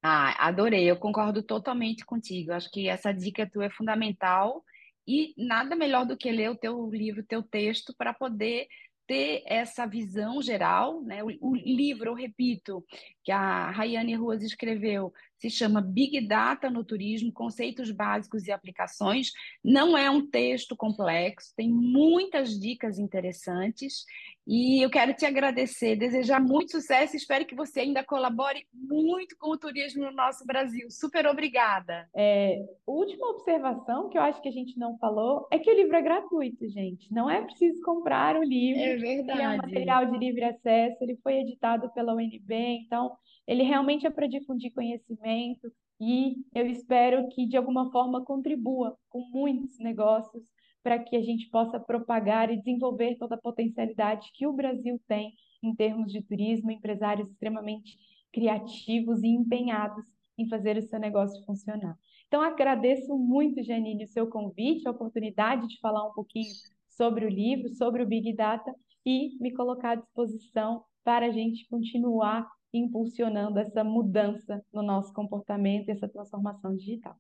Ah, 0.02 0.48
adorei, 0.48 0.90
eu 0.90 0.96
concordo 0.96 1.42
totalmente 1.42 2.05
contigo. 2.05 2.52
Acho 2.52 2.70
que 2.70 2.88
essa 2.88 3.12
dica 3.12 3.48
tua 3.48 3.66
é 3.66 3.70
fundamental 3.70 4.64
e 5.07 5.35
nada 5.37 5.76
melhor 5.76 6.07
do 6.07 6.16
que 6.16 6.31
ler 6.31 6.50
o 6.50 6.57
teu 6.57 6.90
livro, 6.90 7.22
o 7.22 7.26
teu 7.26 7.42
texto, 7.42 7.94
para 7.96 8.12
poder 8.12 8.66
ter 9.07 9.42
essa 9.46 9.87
visão 9.87 10.40
geral, 10.40 11.02
né? 11.02 11.22
O, 11.22 11.28
o, 11.40 11.57
livro, 11.57 12.11
eu 12.11 12.14
repito, 12.14 12.85
que 13.22 13.32
a 13.32 13.70
Rayane 13.70 14.14
Ruas 14.16 14.42
escreveu, 14.42 15.12
se 15.38 15.50
chama 15.50 15.80
Big 15.80 16.20
Data 16.26 16.70
no 16.70 16.85
Turismo, 16.85 17.32
Conceitos 17.32 17.90
Básicos 17.90 18.46
e 18.46 18.52
Aplicações. 18.52 19.32
Não 19.62 19.98
é 19.98 20.08
um 20.08 20.24
texto 20.24 20.76
complexo, 20.76 21.52
tem 21.56 21.68
muitas 21.68 22.58
dicas 22.58 22.98
interessantes 22.98 24.04
e 24.46 24.85
eu 24.85 24.90
quero 24.90 25.14
te 25.14 25.24
agradecer, 25.24 25.94
desejar 25.94 26.40
muito 26.40 26.72
sucesso 26.72 27.14
e 27.14 27.16
espero 27.16 27.46
que 27.46 27.54
você 27.54 27.80
ainda 27.80 28.02
colabore 28.02 28.66
muito 28.72 29.37
com 29.38 29.50
o 29.50 29.58
turismo 29.58 30.04
no 30.04 30.12
nosso 30.12 30.44
Brasil. 30.44 30.90
Super 30.90 31.26
obrigada. 31.26 32.08
É, 32.14 32.58
última 32.87 33.28
observação 33.30 34.08
que 34.08 34.18
eu 34.18 34.22
acho 34.22 34.42
que 34.42 34.48
a 34.48 34.52
gente 34.52 34.76
não 34.78 34.98
falou 34.98 35.46
é 35.50 35.58
que 35.58 35.70
o 35.70 35.76
livro 35.76 35.96
é 35.96 36.02
gratuito, 36.02 36.68
gente. 36.68 37.12
Não 37.12 37.30
é 37.30 37.40
preciso 37.40 37.80
comprar 37.82 38.37
o 38.37 38.42
livro. 38.42 38.82
É 38.82 38.96
verdade. 38.96 39.38
Ele 39.38 39.42
é 39.42 39.48
um 39.48 39.56
material 39.56 40.06
de 40.06 40.18
livre 40.18 40.44
acesso, 40.44 40.96
ele 41.00 41.16
foi 41.22 41.35
editado 41.35 41.88
pela 41.90 42.14
UNB, 42.14 42.54
então 42.85 43.12
ele 43.46 43.62
realmente 43.62 44.07
é 44.07 44.11
para 44.11 44.27
difundir 44.27 44.72
conhecimento 44.72 45.72
e 46.01 46.37
eu 46.55 46.66
espero 46.66 47.29
que 47.29 47.46
de 47.46 47.57
alguma 47.57 47.90
forma 47.90 48.25
contribua 48.25 48.96
com 49.09 49.20
muitos 49.31 49.79
negócios 49.79 50.42
para 50.83 50.98
que 50.98 51.16
a 51.16 51.22
gente 51.22 51.48
possa 51.48 51.79
propagar 51.79 52.51
e 52.51 52.57
desenvolver 52.57 53.16
toda 53.16 53.37
a 53.37 53.40
potencialidade 53.40 54.31
que 54.35 54.46
o 54.46 54.53
Brasil 54.53 55.01
tem 55.07 55.33
em 55.62 55.75
termos 55.75 56.11
de 56.12 56.22
turismo, 56.22 56.70
empresários 56.70 57.31
extremamente 57.31 57.96
criativos 58.33 59.22
e 59.22 59.29
empenhados 59.29 60.05
em 60.37 60.48
fazer 60.48 60.77
o 60.77 60.83
seu 60.83 60.98
negócio 60.98 61.44
funcionar. 61.44 61.96
Então, 62.27 62.40
agradeço 62.40 63.16
muito, 63.16 63.62
Janine, 63.62 64.05
o 64.05 64.09
seu 64.09 64.27
convite, 64.27 64.88
a 64.88 64.90
oportunidade 64.90 65.68
de 65.68 65.79
falar 65.81 66.09
um 66.09 66.12
pouquinho 66.12 66.53
sobre 66.88 67.27
o 67.27 67.29
livro, 67.29 67.68
sobre 67.75 68.03
o 68.03 68.07
Big 68.07 68.35
Data 68.35 68.75
e 69.05 69.37
me 69.38 69.53
colocar 69.53 69.92
à 69.92 69.94
disposição 69.96 70.83
para 71.05 71.27
a 71.27 71.31
gente 71.31 71.68
continuar 71.68 72.48
impulsionando 72.72 73.58
essa 73.58 73.85
mudança 73.85 74.64
no 74.72 74.82
nosso 74.82 75.12
comportamento 75.12 75.88
essa 75.90 76.08
transformação 76.08 76.74
digital. 76.76 77.16